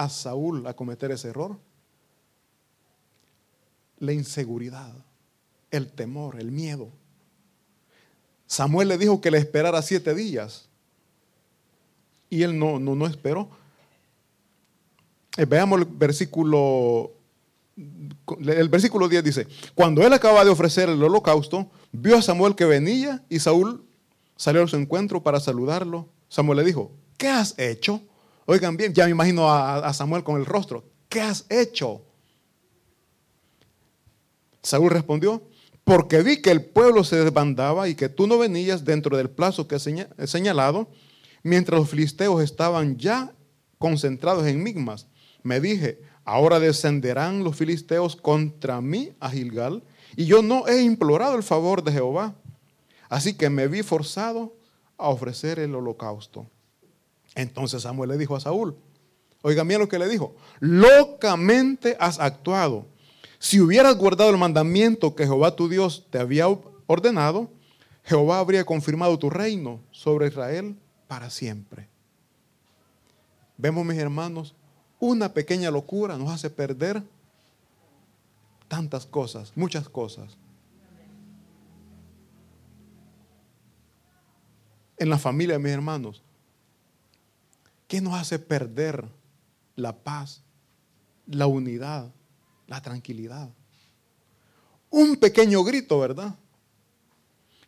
a 0.04 0.10
Saúl 0.10 0.66
a 0.68 0.74
cometer 0.74 1.12
ese 1.12 1.30
error? 1.30 1.58
La 4.00 4.14
inseguridad, 4.14 4.94
el 5.70 5.92
temor, 5.92 6.40
el 6.40 6.52
miedo. 6.52 6.90
Samuel 8.48 8.88
le 8.88 8.98
dijo 8.98 9.22
que 9.22 9.32
le 9.32 9.38
esperara 9.38 9.82
siete 9.82 10.16
días. 10.16 10.68
Y 12.30 12.44
él 12.44 12.58
no, 12.58 12.80
no, 12.80 12.96
no 12.96 13.06
esperó. 13.06 13.50
Eh, 15.38 15.46
veamos 15.46 15.80
el 15.80 15.86
versículo 15.86 17.12
el 18.40 18.70
versículo 18.70 19.08
10 19.08 19.24
dice, 19.24 19.48
cuando 19.74 20.06
él 20.06 20.14
acaba 20.14 20.44
de 20.44 20.52
ofrecer 20.52 20.90
el 20.90 21.02
holocausto, 21.02 21.70
vio 21.92 22.18
a 22.18 22.22
Samuel 22.22 22.56
que 22.56 22.66
venía 22.66 23.24
y 23.30 23.40
Saúl 23.40 23.84
salió 24.36 24.64
a 24.64 24.68
su 24.68 24.76
encuentro 24.76 25.24
para 25.24 25.40
saludarlo. 25.40 26.08
Samuel 26.30 26.60
le 26.60 26.66
dijo, 26.66 26.92
¿qué 27.18 27.28
has 27.28 27.58
hecho? 27.58 28.02
Oigan 28.46 28.78
bien, 28.78 28.94
ya 28.94 29.06
me 29.06 29.12
imagino 29.12 29.52
a, 29.52 29.94
Samuel 29.94 30.24
con 30.24 30.40
el 30.40 30.46
rostro, 30.46 30.84
¿qué 31.10 31.22
has 31.22 31.46
hecho? 31.50 32.02
Saúl 34.64 34.92
respondió, 34.92 35.42
porque 35.84 36.22
vi 36.22 36.42
que 36.42 36.52
el 36.52 36.66
pueblo 36.66 37.04
se 37.04 37.24
desbandaba 37.24 37.88
y 37.88 37.96
que 37.96 38.10
tú 38.10 38.28
no 38.28 38.38
venías 38.38 38.86
dentro 38.86 39.18
del 39.18 39.30
plazo 39.30 39.68
que 39.68 39.76
he 39.76 40.28
señalado, 40.28 40.90
mientras 41.44 41.80
los 41.80 41.90
filisteos 41.90 42.42
estaban 42.42 42.98
ya 42.98 43.34
concentrados 43.78 44.46
en 44.46 44.62
Migmas. 44.62 45.08
Me 45.44 45.60
dije, 45.60 46.00
Ahora 46.24 46.60
descenderán 46.60 47.44
los 47.44 47.56
filisteos 47.56 48.16
contra 48.16 48.80
mí 48.80 49.12
a 49.20 49.30
Gilgal, 49.30 49.84
y 50.16 50.26
yo 50.26 50.42
no 50.42 50.68
he 50.68 50.82
implorado 50.82 51.36
el 51.36 51.44
favor 51.44 51.84
de 51.84 51.92
Jehová. 51.92 52.36
Así 53.10 53.34
que 53.34 53.50
me 53.50 53.68
vi 53.68 53.82
forzado 53.82 54.56
a 54.98 55.10
ofrecer 55.10 55.60
el 55.60 55.74
holocausto. 55.74 56.46
Entonces 57.36 57.84
Samuel 57.84 58.10
le 58.10 58.18
dijo 58.18 58.36
a 58.36 58.40
Saúl, 58.40 58.76
oiga 59.42 59.64
bien 59.64 59.80
lo 59.80 59.88
que 59.88 60.00
le 60.00 60.08
dijo, 60.08 60.36
locamente 60.60 61.96
has 62.00 62.20
actuado. 62.20 62.86
Si 63.40 63.60
hubieras 63.60 63.96
guardado 63.96 64.30
el 64.30 64.38
mandamiento 64.38 65.16
que 65.16 65.26
Jehová 65.26 65.56
tu 65.56 65.68
Dios 65.68 66.06
te 66.10 66.20
había 66.20 66.46
ordenado, 66.88 67.50
Jehová 68.04 68.40
habría 68.40 68.66
confirmado 68.66 69.18
tu 69.18 69.30
reino 69.30 69.80
sobre 69.92 70.28
Israel 70.28 70.76
para 71.08 71.30
siempre. 71.30 71.88
Vemos, 73.58 73.86
mis 73.86 73.98
hermanos, 73.98 74.56
una 75.00 75.34
pequeña 75.34 75.72
locura 75.72 76.18
nos 76.18 76.30
hace 76.30 76.50
perder 76.50 77.04
tantas 78.68 79.06
cosas, 79.06 79.52
muchas 79.56 79.90
cosas. 79.90 80.38
En 84.98 85.10
la 85.10 85.18
familia 85.18 85.58
mis 85.58 85.72
hermanos, 85.72 86.24
¿qué 87.92 88.00
nos 88.00 88.14
hace 88.14 88.40
perder 88.40 89.06
la 89.76 90.02
paz, 90.02 90.42
la 91.26 91.46
unidad, 91.46 92.10
la 92.66 92.82
tranquilidad? 92.82 93.50
Un 94.90 95.18
pequeño 95.18 95.62
grito, 95.66 96.00
¿verdad? 96.00 96.34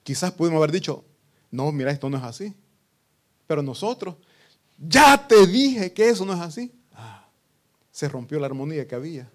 Quizás 0.01 0.31
pudimos 0.31 0.59
haber 0.59 0.71
dicho, 0.71 1.03
no, 1.51 1.69
mira, 1.73 1.91
esto 1.91 2.09
no 2.09 2.15
es 2.15 2.23
así. 2.23 2.55
Pero 3.47 3.61
nosotros, 3.61 4.15
ya 4.77 5.27
te 5.27 5.45
dije 5.45 5.91
que 5.91 6.07
eso 6.07 6.25
no 6.25 6.33
es 6.33 6.39
así 6.39 6.73
se 7.91 8.07
rompió 8.07 8.39
la 8.39 8.45
armonía 8.45 8.87
que 8.87 8.95
había. 8.95 9.29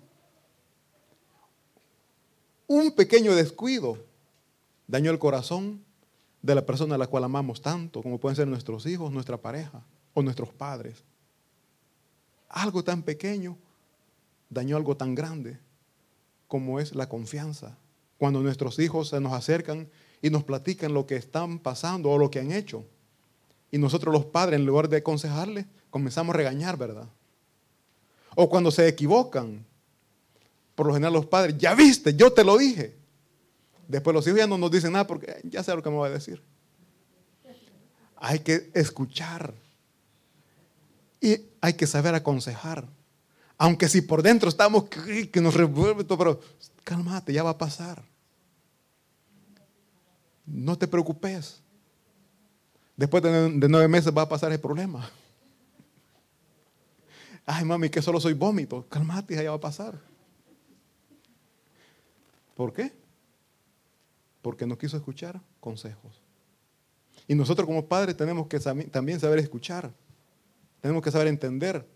Un 2.66 2.92
pequeño 2.92 3.34
descuido 3.34 4.06
dañó 4.86 5.10
el 5.10 5.18
corazón 5.18 5.84
de 6.40 6.54
la 6.54 6.64
persona 6.64 6.94
a 6.94 6.98
la 6.98 7.08
cual 7.08 7.24
amamos 7.24 7.60
tanto, 7.60 8.02
como 8.02 8.18
pueden 8.18 8.36
ser 8.36 8.48
nuestros 8.48 8.86
hijos, 8.86 9.12
nuestra 9.12 9.36
pareja 9.36 9.84
o 10.18 10.22
nuestros 10.22 10.52
padres. 10.52 11.04
Algo 12.48 12.82
tan 12.82 13.02
pequeño 13.02 13.56
dañó 14.50 14.76
algo 14.76 14.96
tan 14.96 15.14
grande 15.14 15.60
como 16.48 16.80
es 16.80 16.96
la 16.96 17.08
confianza. 17.08 17.78
Cuando 18.18 18.40
nuestros 18.40 18.80
hijos 18.80 19.10
se 19.10 19.20
nos 19.20 19.32
acercan 19.32 19.88
y 20.20 20.30
nos 20.30 20.42
platican 20.42 20.92
lo 20.92 21.06
que 21.06 21.14
están 21.14 21.60
pasando 21.60 22.10
o 22.10 22.18
lo 22.18 22.32
que 22.32 22.40
han 22.40 22.50
hecho. 22.50 22.84
Y 23.70 23.78
nosotros 23.78 24.12
los 24.12 24.24
padres, 24.24 24.58
en 24.58 24.66
lugar 24.66 24.88
de 24.88 24.96
aconsejarles, 24.96 25.66
comenzamos 25.88 26.34
a 26.34 26.38
regañar, 26.38 26.76
¿verdad? 26.76 27.08
O 28.34 28.48
cuando 28.48 28.72
se 28.72 28.88
equivocan. 28.88 29.64
Por 30.74 30.88
lo 30.88 30.94
general 30.94 31.12
los 31.12 31.26
padres, 31.26 31.56
ya 31.58 31.76
viste, 31.76 32.12
yo 32.16 32.32
te 32.32 32.42
lo 32.42 32.58
dije. 32.58 32.96
Después 33.86 34.14
los 34.14 34.26
hijos 34.26 34.38
ya 34.40 34.48
no 34.48 34.58
nos 34.58 34.70
dicen 34.72 34.92
nada 34.92 35.06
porque 35.06 35.40
ya 35.44 35.62
sé 35.62 35.72
lo 35.76 35.82
que 35.82 35.90
me 35.90 35.96
va 35.96 36.06
a 36.06 36.10
decir. 36.10 36.42
Hay 38.16 38.40
que 38.40 38.68
escuchar. 38.74 39.54
Y 41.20 41.40
hay 41.60 41.74
que 41.74 41.86
saber 41.86 42.14
aconsejar. 42.14 42.86
Aunque 43.56 43.88
si 43.88 44.02
por 44.02 44.22
dentro 44.22 44.48
estamos 44.48 44.84
que 44.84 45.40
nos 45.40 45.54
revuelve 45.54 46.04
todo, 46.04 46.18
pero 46.18 46.40
cálmate, 46.84 47.32
ya 47.32 47.42
va 47.42 47.50
a 47.50 47.58
pasar. 47.58 48.04
No 50.46 50.78
te 50.78 50.86
preocupes. 50.86 51.60
Después 52.96 53.22
de 53.22 53.68
nueve 53.68 53.88
meses 53.88 54.12
va 54.16 54.22
a 54.22 54.28
pasar 54.28 54.52
el 54.52 54.60
problema. 54.60 55.10
Ay, 57.50 57.64
mami, 57.64 57.88
que 57.88 58.02
solo 58.02 58.20
soy 58.20 58.34
vómito. 58.34 58.86
Calmate, 58.88 59.34
ya 59.34 59.50
va 59.50 59.56
a 59.56 59.60
pasar. 59.60 59.98
¿Por 62.54 62.72
qué? 62.72 62.92
Porque 64.42 64.66
no 64.66 64.76
quiso 64.76 64.96
escuchar 64.96 65.40
consejos. 65.60 66.20
Y 67.26 67.34
nosotros 67.34 67.66
como 67.66 67.86
padres 67.86 68.16
tenemos 68.16 68.48
que 68.48 68.60
también 68.60 69.18
saber 69.18 69.38
escuchar. 69.38 69.90
Tenemos 70.80 71.02
que 71.02 71.10
saber 71.10 71.28
entender. 71.28 71.86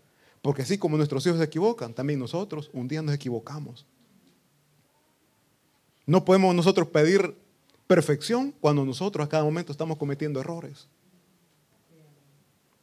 Porque 0.41 0.61
así 0.63 0.77
como 0.77 0.97
nuestros 0.97 1.25
hijos 1.25 1.39
se 1.39 1.45
equivocan, 1.45 1.93
también 1.93 2.19
nosotros 2.19 2.69
un 2.73 2.87
día 2.87 3.01
nos 3.01 3.15
equivocamos. 3.15 3.85
No 6.05 6.25
podemos 6.25 6.53
nosotros 6.53 6.89
pedir 6.89 7.37
perfección 7.87 8.53
cuando 8.59 8.83
nosotros 8.83 9.25
a 9.25 9.29
cada 9.29 9.43
momento 9.43 9.71
estamos 9.71 9.97
cometiendo 9.97 10.41
errores. 10.41 10.87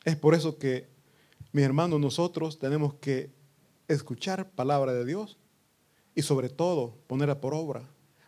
Es 0.04 0.16
por 0.16 0.34
eso 0.34 0.56
que 0.56 0.88
mis 1.52 1.64
hermanos, 1.64 1.98
nosotros 2.00 2.58
tenemos 2.58 2.94
que 2.94 3.30
escuchar 3.88 4.50
palabra 4.50 4.92
de 4.92 5.04
Dios 5.04 5.36
y 6.14 6.22
sobre 6.22 6.48
todo 6.48 6.96
ponerla 7.08 7.40
por 7.40 7.54
obra. 7.54 7.82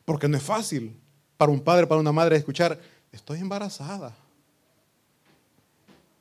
Porque 0.05 0.27
no 0.29 0.37
es 0.37 0.43
fácil 0.43 0.99
para 1.37 1.53
un 1.53 1.61
padre, 1.61 1.87
para 1.87 2.01
una 2.01 2.11
madre 2.11 2.37
escuchar, 2.37 2.81
estoy 3.13 3.39
embarazada. 3.39 4.17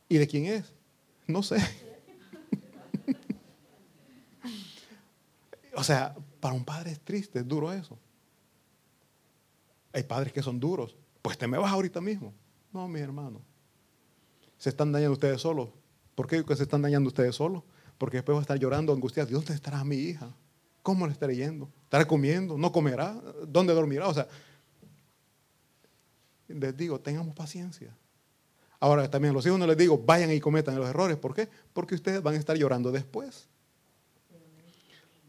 ¿Y 0.08 0.18
de 0.18 0.28
quién 0.28 0.46
es? 0.46 0.72
No 1.28 1.44
sé. 1.44 1.58
o 5.76 5.84
sea, 5.84 6.16
para 6.40 6.54
un 6.54 6.66
padre 6.66 6.92
es 6.92 7.00
triste, 7.00 7.40
es 7.40 7.48
duro 7.48 7.72
eso. 7.72 7.98
Hay 9.94 10.04
padres 10.04 10.34
que 10.34 10.42
son 10.42 10.60
duros. 10.60 10.96
Pues 11.22 11.38
te 11.38 11.48
me 11.48 11.58
vas 11.58 11.72
ahorita 11.72 12.02
mismo. 12.02 12.34
No, 12.72 12.88
mi 12.88 13.00
hermano. 13.00 13.42
Se 14.58 14.70
están 14.70 14.92
dañando 14.92 15.14
ustedes 15.14 15.42
solos 15.42 15.70
¿Por 16.16 16.28
qué 16.28 16.44
se 16.56 16.64
están 16.64 16.82
dañando 16.82 17.08
ustedes 17.08 17.36
solos? 17.36 17.64
Porque 17.98 18.18
después 18.18 18.36
va 18.36 18.40
a 18.40 18.44
estar 18.44 18.60
llorando, 18.60 18.94
angustiado. 18.94 19.30
¿Dónde 19.32 19.54
estará 19.54 19.84
mi 19.84 19.96
hija? 19.96 20.36
¿Cómo 20.84 21.06
le 21.08 21.14
estaré 21.14 21.36
yendo? 21.36 21.70
¿Estará 21.84 22.06
comiendo? 22.06 22.58
¿No 22.58 22.72
comerá? 22.72 23.14
¿Dónde 23.48 23.74
dormirá? 23.74 24.08
O 24.08 24.14
sea, 24.14 24.28
les 26.48 26.76
digo, 26.76 27.00
tengamos 27.00 27.34
paciencia. 27.36 27.96
Ahora 28.82 29.10
también 29.12 29.30
a 29.30 29.34
los 29.36 29.46
hijos 29.46 29.60
no 29.60 29.68
les 29.68 29.78
digo, 29.78 30.00
vayan 30.00 30.32
y 30.32 30.40
cometan 30.40 30.76
los 30.76 30.90
errores. 30.90 31.16
¿Por 31.16 31.36
qué? 31.36 31.48
Porque 31.72 31.94
ustedes 31.94 32.22
van 32.24 32.34
a 32.34 32.38
estar 32.38 32.58
llorando 32.58 32.92
después. 32.92 33.48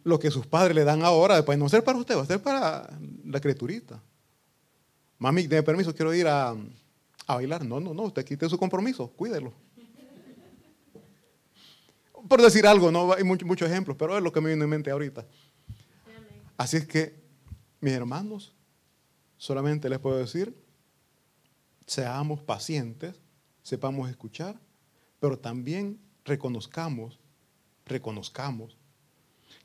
Lo 0.05 0.19
que 0.19 0.31
sus 0.31 0.47
padres 0.47 0.75
le 0.75 0.85
dan 0.85 1.03
ahora, 1.03 1.37
después 1.37 1.59
no 1.59 1.69
ser 1.69 1.85
para 1.85 1.99
usted, 1.99 2.17
va 2.17 2.23
a 2.23 2.27
ser 2.27 2.43
para 2.43 2.89
la 3.27 3.41
criaturita. 3.41 4.03
Mami, 5.19 5.47
de 5.47 5.63
permiso, 5.63 5.95
quiero 5.95 6.15
ir 6.15 6.27
a, 6.27 6.57
a 7.27 7.35
bailar. 7.35 7.63
No, 7.63 7.79
no, 7.79 7.93
no, 7.93 8.05
usted 8.05 8.25
quite 8.25 8.49
su 8.49 8.59
compromiso, 8.59 9.09
cuídelo. 9.09 9.53
Por 12.27 12.41
decir 12.41 12.67
algo, 12.67 12.91
no 12.91 13.13
hay 13.13 13.23
muchos 13.23 13.71
ejemplos, 13.71 13.99
pero 13.99 14.17
es 14.17 14.23
lo 14.23 14.33
que 14.33 14.41
me 14.41 14.49
viene 14.49 14.65
en 14.65 14.71
mente 14.71 14.91
ahorita. 14.91 15.27
Así 16.57 16.79
es 16.79 16.87
que, 16.87 17.23
mis 17.81 17.93
hermanos, 17.93 18.55
solamente 19.37 19.91
les 19.91 19.99
puedo 19.99 20.17
decir, 20.17 20.57
seamos 21.87 22.41
pacientes, 22.41 23.22
sepamos 23.63 24.11
escuchar, 24.11 24.59
pero 25.21 25.39
también 25.39 25.99
reconozcamos, 26.25 27.19
reconozcamos 27.87 28.77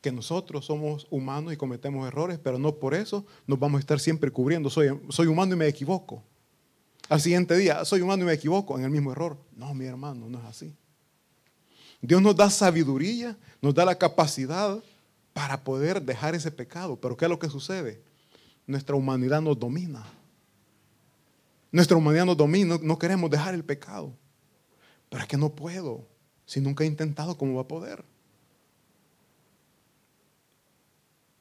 que 0.02 0.12
nosotros 0.12 0.66
somos 0.66 1.08
humanos 1.10 1.54
y 1.54 1.58
cometemos 1.58 2.08
errores, 2.08 2.40
pero 2.42 2.60
no 2.60 2.76
por 2.76 2.94
eso 2.94 3.26
nos 3.46 3.60
vamos 3.60 3.80
a 3.80 3.82
estar 3.82 4.00
siempre 4.00 4.32
cubriendo. 4.32 4.70
Soy, 4.70 5.00
soy 5.10 5.28
humano 5.28 5.54
y 5.54 5.58
me 5.58 5.68
equivoco. 5.68 6.24
Al 7.10 7.22
siguiente 7.22 7.56
día, 7.56 7.86
soy 7.86 8.02
humano 8.02 8.24
y 8.24 8.26
me 8.28 8.34
equivoco 8.34 8.78
en 8.78 8.84
el 8.84 8.92
mismo 8.92 9.12
error. 9.12 9.38
No, 9.56 9.74
mi 9.74 9.86
hermano, 9.86 10.30
no 10.30 10.40
es 10.40 10.46
así. 10.46 10.76
Dios 12.02 12.22
nos 12.22 12.36
da 12.36 12.50
sabiduría, 12.50 13.38
nos 13.62 13.74
da 13.74 13.86
la 13.86 13.98
capacidad 13.98 14.78
para 15.34 15.64
poder 15.64 16.02
dejar 16.02 16.36
ese 16.36 16.52
pecado. 16.52 17.00
Pero 17.00 17.18
¿qué 17.18 17.26
es 17.26 17.30
lo 17.30 17.40
que 17.40 17.50
sucede? 17.50 18.02
Nuestra 18.66 18.96
humanidad 18.96 19.42
nos 19.42 19.58
domina. 19.58 20.06
Nuestra 21.72 21.98
humanidad 21.98 22.26
nos 22.26 22.38
domina, 22.38 22.78
no 22.82 22.98
queremos 22.98 23.30
dejar 23.30 23.54
el 23.54 23.64
pecado. 23.64 24.16
Pero 25.10 25.24
es 25.24 25.28
que 25.28 25.38
no 25.38 25.54
puedo. 25.54 26.08
Si 26.46 26.62
nunca 26.62 26.84
he 26.84 26.88
intentado, 26.88 27.38
¿cómo 27.38 27.56
va 27.56 27.62
a 27.62 27.68
poder? 27.68 28.04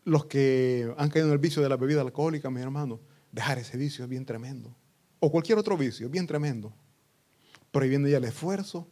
Los 0.05 0.27
que 0.27 0.93
han 0.99 1.11
caído 1.11 1.29
en 1.29 1.33
el 1.33 1.39
vicio 1.39 1.63
de 1.63 1.69
la 1.69 1.77
bebida 1.77 2.01
alcohólica, 2.01 2.51
mis 2.51 2.63
hermanos, 2.63 3.01
dejar 3.33 3.59
ese 3.59 3.77
vicio 3.77 4.05
es 4.05 4.11
bien 4.11 4.25
tremendo. 4.25 4.75
O 5.21 5.31
cualquier 5.31 5.59
otro 5.59 5.77
vicio, 5.77 6.07
es 6.07 6.13
bien 6.13 6.27
tremendo. 6.27 6.73
Pero 7.71 7.83
ahí 7.85 7.89
viene 7.89 8.11
ya 8.11 8.19
el 8.19 8.25
esfuerzo 8.25 8.89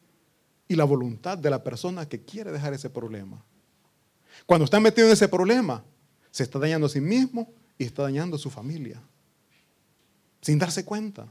y 0.67 0.77
la 0.77 0.85
voluntad 0.85 1.39
de 1.39 1.51
la 1.51 1.63
persona 1.63 2.09
que 2.09 2.25
quiere 2.25 2.51
dejar 2.51 2.75
ese 2.75 2.91
problema. 2.91 3.45
Cuando 4.47 4.65
está 4.65 4.81
metido 4.81 5.07
en 5.07 5.13
ese 5.13 5.29
problema, 5.29 5.85
se 6.31 6.43
está 6.43 6.59
dañando 6.59 6.87
a 6.87 6.91
sí 6.91 7.01
mismo 7.01 7.53
y 7.79 7.85
está 7.85 8.03
dañando 8.03 8.37
a 8.37 8.39
su 8.39 8.51
familia. 8.51 9.01
Sin 10.45 10.59
darse 10.59 10.85
cuenta. 10.85 11.27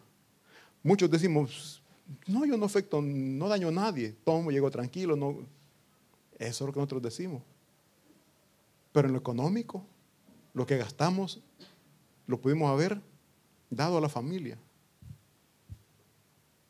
Muchos 0.82 1.08
decimos, 1.12 1.84
no, 2.26 2.46
yo 2.46 2.58
no 2.58 2.66
afecto, 2.66 3.00
no 3.00 3.48
daño 3.48 3.68
a 3.68 3.72
nadie, 3.72 4.16
tomo, 4.24 4.50
llego 4.50 4.72
tranquilo. 4.72 5.16
No. 5.16 5.38
Eso 6.40 6.64
es 6.64 6.68
lo 6.68 6.74
que 6.74 6.80
nosotros 6.80 7.04
decimos. 7.04 7.44
Pero 8.92 9.08
en 9.08 9.14
lo 9.14 9.20
económico, 9.20 9.86
lo 10.56 10.66
que 10.66 10.78
gastamos, 10.78 11.42
lo 12.26 12.42
pudimos 12.42 12.72
haber 12.72 13.00
dado 13.70 14.00
a 14.00 14.02
la 14.02 14.10
familia. 14.10 14.58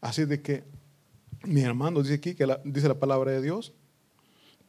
Así 0.02 0.26
de 0.26 0.42
que 0.42 0.66
mi 1.46 1.62
hermano 1.62 2.02
dice 2.02 2.16
aquí, 2.16 2.36
que 2.36 2.46
dice 2.66 2.90
la 2.90 3.00
palabra 3.00 3.32
de 3.32 3.42
Dios, 3.42 3.72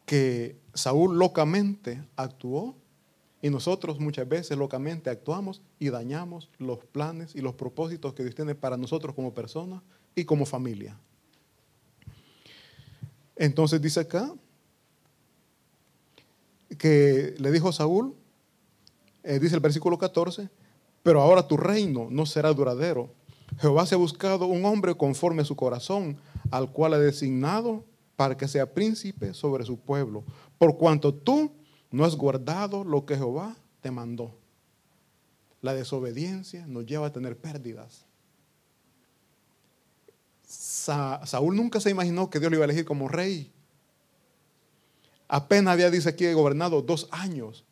que 0.06 0.60
Saúl 0.74 1.18
locamente 1.18 2.04
actuó 2.14 2.76
y 3.44 3.50
nosotros 3.50 4.00
muchas 4.00 4.26
veces 4.26 4.57
locamente 4.57 5.11
actuamos 5.11 5.61
y 5.78 5.90
dañamos 5.90 6.48
los 6.57 6.78
planes 6.78 7.35
y 7.35 7.42
los 7.42 7.54
propósitos 7.54 8.14
que 8.14 8.22
Dios 8.22 8.35
tiene 8.35 8.54
para 8.54 8.78
nosotros 8.78 9.14
como 9.14 9.35
personas 9.35 9.83
y 10.14 10.24
como 10.24 10.46
familia. 10.46 10.98
Entonces 13.37 13.83
dice 13.83 14.00
acá 14.00 14.33
que 16.78 17.35
le 17.37 17.52
dijo 17.52 17.70
Saúl, 17.70 18.14
eh, 19.22 19.38
dice 19.38 19.57
el 19.57 19.61
versículo 19.61 19.98
14, 19.98 20.48
pero 21.02 21.20
ahora 21.20 21.46
tu 21.46 21.59
reino 21.59 22.09
no 22.11 22.24
será 22.24 22.50
duradero. 22.50 23.11
Jehová 23.61 23.85
se 23.85 23.94
ha 23.94 23.98
buscado 23.98 24.46
un 24.46 24.64
hombre 24.64 24.94
conforme 24.94 25.42
a 25.42 25.44
su 25.44 25.54
corazón, 25.54 26.16
al 26.50 26.72
cual 26.72 26.94
ha 26.94 26.98
designado 26.98 27.85
para 28.16 28.38
que 28.38 28.48
sea 28.48 28.72
príncipe 28.72 29.35
sobre 29.35 29.66
su 29.66 29.76
pueblo, 29.76 30.24
por 30.57 30.78
cuanto 30.78 31.12
tú 31.12 31.52
no 31.94 32.04
has 32.04 32.16
guardado 32.16 32.83
lo 32.83 33.07
que 33.07 33.16
Jehová 33.16 33.54
te 33.80 33.92
mandó. 33.92 34.35
La 35.62 35.74
desobediencia 35.74 36.66
nos 36.66 36.87
lleva 36.87 37.07
a 37.07 37.12
tener 37.12 37.38
pérdidas. 37.38 38.04
Saúl 40.44 41.54
nunca 41.54 41.78
se 41.78 41.90
imaginó 41.90 42.30
que 42.30 42.40
Dios 42.40 42.50
lo 42.50 42.57
iba 42.57 42.64
a 42.64 42.66
elegir 42.66 42.85
como 42.85 43.07
rey. 43.07 43.52
Apenas 45.28 45.74
había, 45.74 45.88
dice 45.88 46.09
aquí, 46.09 46.30
gobernado 46.33 46.83
dos 46.83 47.07
años 47.12 47.64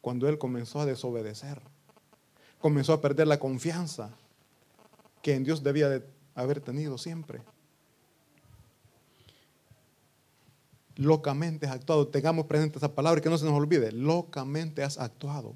cuando 0.00 0.28
él 0.28 0.38
comenzó 0.38 0.80
a 0.80 0.86
desobedecer. 0.86 1.62
Comenzó 2.58 2.94
a 2.94 3.00
perder 3.00 3.28
la 3.28 3.38
confianza 3.38 4.10
que 5.22 5.34
en 5.34 5.44
Dios 5.44 5.62
debía 5.62 5.88
de 5.88 6.04
haber 6.34 6.60
tenido 6.60 6.98
siempre. 6.98 7.42
Locamente 10.96 11.66
has 11.66 11.72
actuado. 11.72 12.08
Tengamos 12.08 12.46
presente 12.46 12.78
esa 12.78 12.94
palabra 12.94 13.20
y 13.20 13.22
que 13.22 13.30
no 13.30 13.38
se 13.38 13.44
nos 13.44 13.54
olvide. 13.54 13.92
Locamente 13.92 14.82
has 14.82 14.98
actuado. 14.98 15.54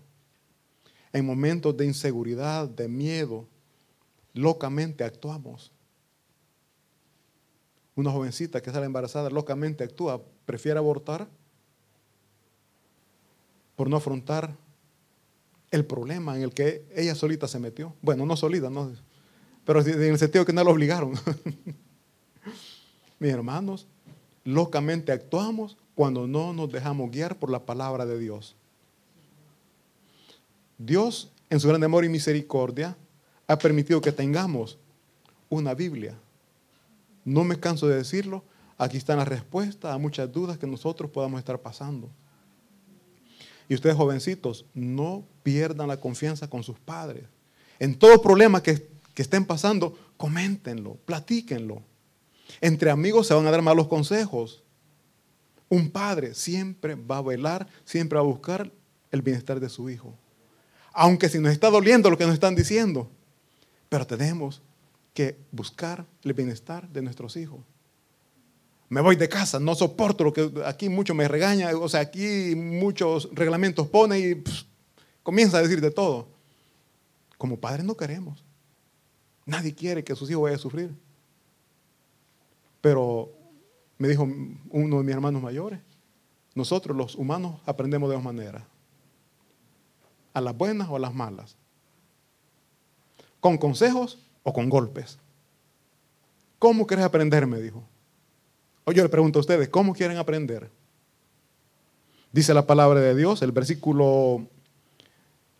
En 1.12 1.24
momentos 1.24 1.76
de 1.76 1.86
inseguridad, 1.86 2.68
de 2.68 2.88
miedo, 2.88 3.46
locamente 4.34 5.04
actuamos. 5.04 5.72
Una 7.94 8.10
jovencita 8.10 8.60
que 8.60 8.70
sale 8.70 8.86
embarazada 8.86 9.30
locamente 9.30 9.82
actúa, 9.82 10.22
prefiere 10.44 10.78
abortar 10.78 11.28
por 13.74 13.88
no 13.88 13.96
afrontar 13.96 14.54
el 15.70 15.84
problema 15.84 16.36
en 16.36 16.42
el 16.42 16.52
que 16.52 16.86
ella 16.94 17.14
solita 17.14 17.48
se 17.48 17.58
metió. 17.58 17.94
Bueno, 18.02 18.26
no 18.26 18.36
solita, 18.36 18.70
no, 18.70 18.92
pero 19.64 19.80
en 19.80 20.02
el 20.02 20.18
sentido 20.18 20.44
que 20.44 20.52
no 20.52 20.62
la 20.62 20.70
obligaron. 20.70 21.12
Mis 23.18 23.32
hermanos, 23.32 23.86
locamente 24.46 25.12
actuamos 25.12 25.76
cuando 25.94 26.26
no 26.26 26.54
nos 26.54 26.70
dejamos 26.70 27.10
guiar 27.10 27.36
por 27.36 27.50
la 27.50 27.66
palabra 27.66 28.06
de 28.06 28.18
Dios. 28.18 28.54
Dios, 30.78 31.30
en 31.50 31.58
su 31.58 31.68
gran 31.68 31.82
amor 31.82 32.04
y 32.04 32.08
misericordia, 32.08 32.96
ha 33.48 33.58
permitido 33.58 34.00
que 34.00 34.12
tengamos 34.12 34.78
una 35.48 35.74
Biblia. 35.74 36.16
No 37.24 37.44
me 37.44 37.58
canso 37.58 37.88
de 37.88 37.96
decirlo, 37.96 38.44
aquí 38.78 38.96
están 38.96 39.18
las 39.18 39.28
respuestas 39.28 39.92
a 39.92 39.98
muchas 39.98 40.30
dudas 40.32 40.58
que 40.58 40.66
nosotros 40.66 41.10
podamos 41.10 41.40
estar 41.40 41.58
pasando. 41.58 42.08
Y 43.68 43.74
ustedes 43.74 43.96
jovencitos, 43.96 44.64
no 44.74 45.24
pierdan 45.42 45.88
la 45.88 45.98
confianza 45.98 46.48
con 46.48 46.62
sus 46.62 46.78
padres. 46.78 47.24
En 47.80 47.98
todo 47.98 48.22
problema 48.22 48.62
que, 48.62 48.88
que 49.12 49.22
estén 49.22 49.44
pasando, 49.44 49.98
coméntenlo, 50.16 50.98
platíquenlo. 51.04 51.82
Entre 52.60 52.90
amigos 52.90 53.26
se 53.26 53.34
van 53.34 53.46
a 53.46 53.50
dar 53.50 53.62
malos 53.62 53.88
consejos. 53.88 54.62
Un 55.68 55.90
padre 55.90 56.34
siempre 56.34 56.94
va 56.94 57.18
a 57.18 57.22
velar, 57.22 57.66
siempre 57.84 58.16
va 58.16 58.22
a 58.22 58.26
buscar 58.26 58.70
el 59.10 59.22
bienestar 59.22 59.60
de 59.60 59.68
su 59.68 59.90
hijo. 59.90 60.14
Aunque 60.92 61.28
si 61.28 61.38
nos 61.38 61.52
está 61.52 61.70
doliendo 61.70 62.08
lo 62.10 62.16
que 62.16 62.24
nos 62.24 62.34
están 62.34 62.54
diciendo, 62.54 63.10
pero 63.88 64.06
tenemos 64.06 64.62
que 65.12 65.36
buscar 65.50 66.06
el 66.22 66.32
bienestar 66.34 66.88
de 66.88 67.02
nuestros 67.02 67.36
hijos. 67.36 67.60
Me 68.88 69.00
voy 69.00 69.16
de 69.16 69.28
casa, 69.28 69.58
no 69.58 69.74
soporto 69.74 70.24
lo 70.24 70.32
que 70.32 70.50
aquí 70.64 70.88
mucho 70.88 71.14
me 71.14 71.26
regaña, 71.26 71.76
o 71.76 71.88
sea, 71.88 72.00
aquí 72.00 72.54
muchos 72.54 73.28
reglamentos 73.32 73.88
pone 73.88 74.18
y 74.20 74.44
comienza 75.22 75.58
a 75.58 75.62
decir 75.62 75.80
de 75.80 75.90
todo. 75.90 76.28
Como 77.36 77.58
padres 77.58 77.84
no 77.84 77.96
queremos. 77.96 78.44
Nadie 79.44 79.74
quiere 79.74 80.04
que 80.04 80.14
sus 80.14 80.30
hijos 80.30 80.44
vayan 80.44 80.58
a 80.58 80.62
sufrir. 80.62 80.94
Pero 82.86 83.32
me 83.98 84.06
dijo 84.06 84.22
uno 84.70 84.98
de 84.98 85.02
mis 85.02 85.12
hermanos 85.12 85.42
mayores, 85.42 85.80
nosotros 86.54 86.96
los 86.96 87.16
humanos 87.16 87.60
aprendemos 87.66 88.08
de 88.08 88.14
dos 88.14 88.22
maneras, 88.22 88.62
a 90.32 90.40
las 90.40 90.56
buenas 90.56 90.88
o 90.88 90.94
a 90.94 91.00
las 91.00 91.12
malas, 91.12 91.56
con 93.40 93.58
consejos 93.58 94.20
o 94.44 94.52
con 94.52 94.68
golpes. 94.68 95.18
¿Cómo 96.60 96.86
quieres 96.86 97.04
aprender? 97.04 97.44
Me 97.48 97.60
dijo. 97.60 97.82
O 98.84 98.92
yo 98.92 99.02
le 99.02 99.08
pregunto 99.08 99.40
a 99.40 99.42
ustedes, 99.42 99.68
¿cómo 99.68 99.92
quieren 99.92 100.18
aprender? 100.18 100.70
Dice 102.30 102.54
la 102.54 102.68
palabra 102.68 103.00
de 103.00 103.16
Dios, 103.16 103.42
el 103.42 103.50
versículo 103.50 104.46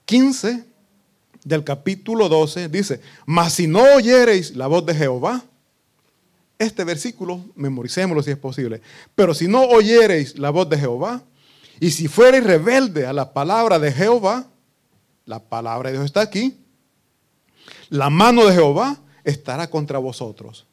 15 0.04 0.64
del 1.42 1.64
capítulo 1.64 2.28
12, 2.28 2.68
dice, 2.68 3.00
mas 3.24 3.54
si 3.54 3.66
no 3.66 3.82
oyereis 3.96 4.54
la 4.54 4.68
voz 4.68 4.86
de 4.86 4.94
Jehová, 4.94 5.42
este 6.58 6.84
versículo, 6.84 7.44
memoricémoslo 7.54 8.22
si 8.22 8.30
es 8.30 8.38
posible. 8.38 8.80
Pero 9.14 9.34
si 9.34 9.48
no 9.48 9.62
oyereis 9.62 10.38
la 10.38 10.50
voz 10.50 10.68
de 10.68 10.78
Jehová, 10.78 11.22
y 11.80 11.90
si 11.90 12.08
fuereis 12.08 12.44
rebelde 12.44 13.06
a 13.06 13.12
la 13.12 13.32
palabra 13.32 13.78
de 13.78 13.92
Jehová, 13.92 14.46
la 15.26 15.40
palabra 15.40 15.90
de 15.90 15.96
Dios 15.96 16.06
está 16.06 16.20
aquí, 16.20 16.56
la 17.90 18.10
mano 18.10 18.46
de 18.46 18.54
Jehová 18.54 18.98
estará 19.24 19.68
contra 19.68 19.98
vosotros, 19.98 20.66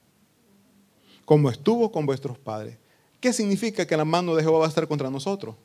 como 1.25 1.49
estuvo 1.49 1.91
con 1.91 2.05
vuestros 2.05 2.37
padres. 2.37 2.77
¿Qué 3.19 3.33
significa 3.33 3.85
que 3.85 3.97
la 3.97 4.05
mano 4.05 4.35
de 4.35 4.43
Jehová 4.43 4.59
va 4.59 4.65
a 4.65 4.69
estar 4.69 4.87
contra 4.87 5.09
nosotros? 5.09 5.55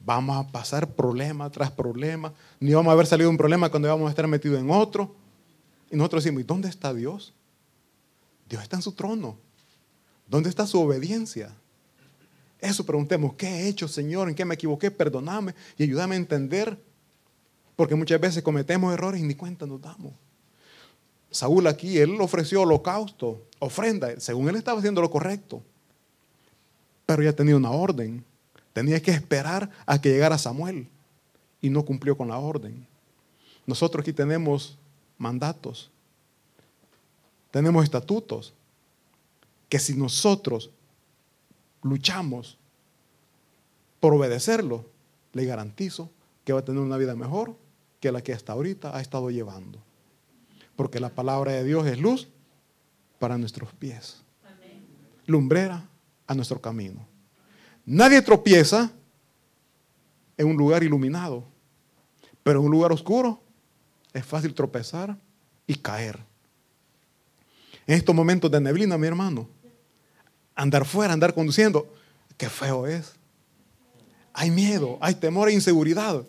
Vamos 0.00 0.36
a 0.36 0.50
pasar 0.50 0.88
problema 0.94 1.50
tras 1.50 1.70
problema, 1.70 2.32
ni 2.60 2.72
vamos 2.74 2.90
a 2.90 2.92
haber 2.92 3.06
salido 3.06 3.28
de 3.28 3.32
un 3.32 3.38
problema 3.38 3.70
cuando 3.70 3.88
vamos 3.88 4.06
a 4.06 4.10
estar 4.10 4.26
metidos 4.28 4.60
en 4.60 4.70
otro. 4.70 5.14
Y 5.90 5.96
nosotros 5.96 6.24
decimos, 6.24 6.42
¿y 6.42 6.44
dónde 6.44 6.68
está 6.68 6.92
Dios? 6.92 7.34
Dios 8.48 8.62
está 8.62 8.76
en 8.76 8.82
su 8.82 8.92
trono. 8.92 9.38
¿Dónde 10.28 10.48
está 10.48 10.66
su 10.66 10.80
obediencia? 10.80 11.54
Eso 12.60 12.84
preguntemos, 12.84 13.34
¿qué 13.34 13.46
he 13.46 13.68
hecho, 13.68 13.86
Señor? 13.86 14.28
¿En 14.28 14.34
qué 14.34 14.44
me 14.44 14.54
equivoqué? 14.54 14.90
Perdóname 14.90 15.54
y 15.76 15.84
ayúdame 15.84 16.14
a 16.14 16.18
entender. 16.18 16.78
Porque 17.76 17.94
muchas 17.94 18.20
veces 18.20 18.42
cometemos 18.42 18.92
errores 18.92 19.20
y 19.20 19.24
ni 19.24 19.34
cuenta 19.34 19.66
nos 19.66 19.80
damos. 19.80 20.12
Saúl 21.30 21.66
aquí, 21.66 21.98
él 21.98 22.18
ofreció 22.20 22.62
holocausto, 22.62 23.46
ofrenda, 23.58 24.18
según 24.18 24.48
él 24.48 24.56
estaba 24.56 24.78
haciendo 24.78 25.02
lo 25.02 25.10
correcto. 25.10 25.62
Pero 27.04 27.22
ya 27.22 27.34
tenía 27.34 27.56
una 27.56 27.70
orden. 27.70 28.24
Tenía 28.72 29.00
que 29.00 29.10
esperar 29.10 29.70
a 29.84 30.00
que 30.00 30.10
llegara 30.10 30.38
Samuel 30.38 30.88
y 31.60 31.70
no 31.70 31.84
cumplió 31.84 32.16
con 32.16 32.28
la 32.28 32.38
orden. 32.38 32.86
Nosotros 33.66 34.02
aquí 34.02 34.12
tenemos 34.12 34.78
mandatos, 35.18 35.90
tenemos 37.56 37.84
estatutos, 37.84 38.52
que 39.70 39.78
si 39.78 39.94
nosotros 39.94 40.72
luchamos 41.82 42.58
por 43.98 44.12
obedecerlo, 44.12 44.84
le 45.32 45.46
garantizo 45.46 46.10
que 46.44 46.52
va 46.52 46.58
a 46.58 46.64
tener 46.66 46.82
una 46.82 46.98
vida 46.98 47.16
mejor 47.16 47.56
que 47.98 48.12
la 48.12 48.20
que 48.20 48.34
hasta 48.34 48.52
ahorita 48.52 48.94
ha 48.94 49.00
estado 49.00 49.30
llevando. 49.30 49.78
Porque 50.76 51.00
la 51.00 51.08
palabra 51.08 51.52
de 51.52 51.64
Dios 51.64 51.86
es 51.86 51.98
luz 51.98 52.28
para 53.18 53.38
nuestros 53.38 53.72
pies, 53.72 54.22
lumbrera 55.24 55.88
a 56.26 56.34
nuestro 56.34 56.60
camino. 56.60 57.06
Nadie 57.86 58.20
tropieza 58.20 58.92
en 60.36 60.46
un 60.46 60.58
lugar 60.58 60.82
iluminado, 60.82 61.42
pero 62.42 62.60
en 62.60 62.66
un 62.66 62.72
lugar 62.72 62.92
oscuro 62.92 63.40
es 64.12 64.26
fácil 64.26 64.52
tropezar 64.52 65.16
y 65.66 65.76
caer. 65.76 66.35
En 67.86 67.96
estos 67.96 68.14
momentos 68.14 68.50
de 68.50 68.60
neblina, 68.60 68.98
mi 68.98 69.06
hermano, 69.06 69.48
andar 70.54 70.84
fuera, 70.84 71.12
andar 71.12 71.34
conduciendo, 71.34 71.86
qué 72.36 72.48
feo 72.48 72.86
es. 72.86 73.12
Hay 74.32 74.50
miedo, 74.50 74.98
hay 75.00 75.14
temor 75.14 75.48
e 75.48 75.52
inseguridad. 75.52 76.22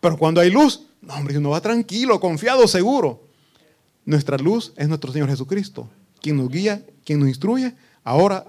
Pero 0.00 0.16
cuando 0.16 0.40
hay 0.40 0.50
luz, 0.50 0.86
no, 1.00 1.14
hombre, 1.14 1.36
uno 1.38 1.50
va 1.50 1.60
tranquilo, 1.60 2.20
confiado, 2.20 2.66
seguro. 2.68 3.26
Nuestra 4.04 4.38
luz 4.38 4.72
es 4.76 4.88
nuestro 4.88 5.12
Señor 5.12 5.28
Jesucristo, 5.28 5.88
quien 6.20 6.36
nos 6.36 6.48
guía, 6.48 6.84
quien 7.04 7.18
nos 7.18 7.28
instruye. 7.28 7.74
Ahora 8.04 8.46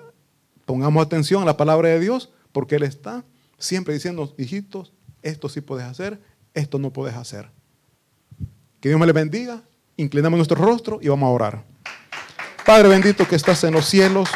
pongamos 0.66 1.04
atención 1.04 1.42
a 1.42 1.46
la 1.46 1.58
palabra 1.58 1.90
de 1.90 2.00
Dios, 2.00 2.30
porque 2.52 2.76
Él 2.76 2.84
está 2.84 3.26
siempre 3.58 3.94
diciendo, 3.94 4.34
hijitos, 4.38 4.94
esto 5.24 5.50
sí 5.50 5.62
puedes 5.62 5.86
hacer, 5.86 6.22
esto 6.54 6.78
no 6.78 6.94
puedes 6.94 7.16
hacer. 7.16 7.50
Que 8.80 8.90
Dios 8.90 9.00
me 9.00 9.08
le 9.08 9.14
bendiga. 9.14 9.64
Inclinamos 9.98 10.38
nuestro 10.38 10.64
rostro 10.64 11.00
y 11.02 11.10
vamos 11.10 11.28
a 11.28 11.32
orar. 11.32 11.64
Padre 12.66 12.88
bendito 12.88 13.28
que 13.28 13.36
estás 13.36 13.64
en 13.64 13.74
los 13.74 13.86
cielos. 13.86 14.30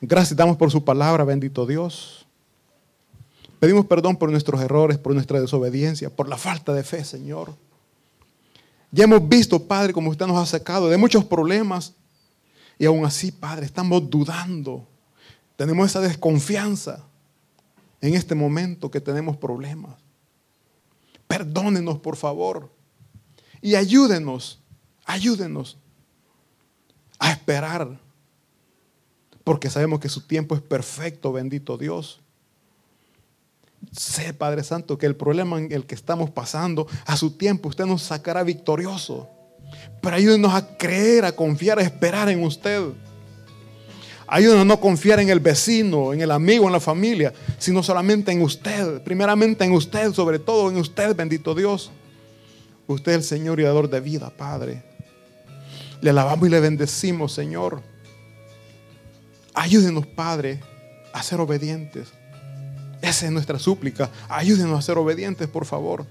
Gracias 0.00 0.36
damos 0.36 0.56
por 0.56 0.70
su 0.70 0.84
palabra, 0.84 1.22
bendito 1.22 1.64
Dios. 1.64 2.26
Pedimos 3.60 3.86
perdón 3.86 4.16
por 4.16 4.28
nuestros 4.28 4.60
errores, 4.60 4.98
por 4.98 5.14
nuestra 5.14 5.40
desobediencia, 5.40 6.10
por 6.10 6.28
la 6.28 6.36
falta 6.36 6.74
de 6.74 6.82
fe, 6.82 7.04
Señor. 7.04 7.54
Ya 8.90 9.04
hemos 9.04 9.28
visto, 9.28 9.62
Padre, 9.62 9.92
como 9.92 10.10
usted 10.10 10.26
nos 10.26 10.36
ha 10.36 10.46
sacado 10.46 10.90
de 10.90 10.96
muchos 10.96 11.24
problemas. 11.24 11.94
Y 12.78 12.86
aún 12.86 13.04
así, 13.04 13.30
Padre, 13.30 13.64
estamos 13.64 14.10
dudando. 14.10 14.84
Tenemos 15.54 15.86
esa 15.86 16.00
desconfianza 16.00 17.04
en 18.00 18.14
este 18.14 18.34
momento 18.34 18.90
que 18.90 19.00
tenemos 19.00 19.36
problemas. 19.36 19.94
Perdónenos, 21.28 21.98
por 21.98 22.16
favor. 22.16 22.68
Y 23.62 23.76
ayúdenos, 23.76 24.58
ayúdenos 25.06 25.78
a 27.18 27.30
esperar. 27.30 27.98
Porque 29.44 29.70
sabemos 29.70 30.00
que 30.00 30.08
su 30.08 30.20
tiempo 30.22 30.54
es 30.54 30.60
perfecto, 30.60 31.32
bendito 31.32 31.78
Dios. 31.78 32.20
Sé, 33.92 34.34
Padre 34.34 34.62
Santo, 34.62 34.98
que 34.98 35.06
el 35.06 35.16
problema 35.16 35.58
en 35.58 35.72
el 35.72 35.86
que 35.86 35.94
estamos 35.94 36.30
pasando, 36.30 36.86
a 37.06 37.16
su 37.16 37.32
tiempo 37.32 37.68
usted 37.68 37.86
nos 37.86 38.02
sacará 38.02 38.42
victorioso. 38.42 39.28
Pero 40.00 40.16
ayúdenos 40.16 40.52
a 40.54 40.76
creer, 40.76 41.24
a 41.24 41.32
confiar, 41.32 41.78
a 41.78 41.82
esperar 41.82 42.28
en 42.28 42.42
usted. 42.42 42.82
Ayúdenos 44.26 44.62
a 44.62 44.64
no 44.64 44.80
confiar 44.80 45.20
en 45.20 45.28
el 45.28 45.40
vecino, 45.40 46.12
en 46.12 46.20
el 46.20 46.30
amigo, 46.30 46.66
en 46.66 46.72
la 46.72 46.80
familia, 46.80 47.32
sino 47.58 47.82
solamente 47.82 48.32
en 48.32 48.42
usted. 48.42 49.02
Primeramente 49.02 49.64
en 49.64 49.72
usted, 49.72 50.12
sobre 50.12 50.38
todo 50.38 50.70
en 50.70 50.76
usted, 50.76 51.14
bendito 51.14 51.54
Dios. 51.54 51.90
Usted 52.92 53.12
es 53.12 53.18
el 53.18 53.24
Señor 53.24 53.60
y 53.60 53.64
dador 53.64 53.90
de 53.90 54.00
vida, 54.00 54.30
Padre. 54.30 54.82
Le 56.00 56.10
alabamos 56.10 56.46
y 56.46 56.50
le 56.50 56.60
bendecimos, 56.60 57.32
Señor. 57.32 57.82
Ayúdenos, 59.54 60.06
Padre, 60.06 60.60
a 61.12 61.22
ser 61.22 61.40
obedientes. 61.40 62.12
Esa 63.00 63.26
es 63.26 63.32
nuestra 63.32 63.58
súplica. 63.58 64.10
Ayúdenos 64.28 64.78
a 64.78 64.82
ser 64.82 64.98
obedientes, 64.98 65.48
por 65.48 65.66
favor. 65.66 66.06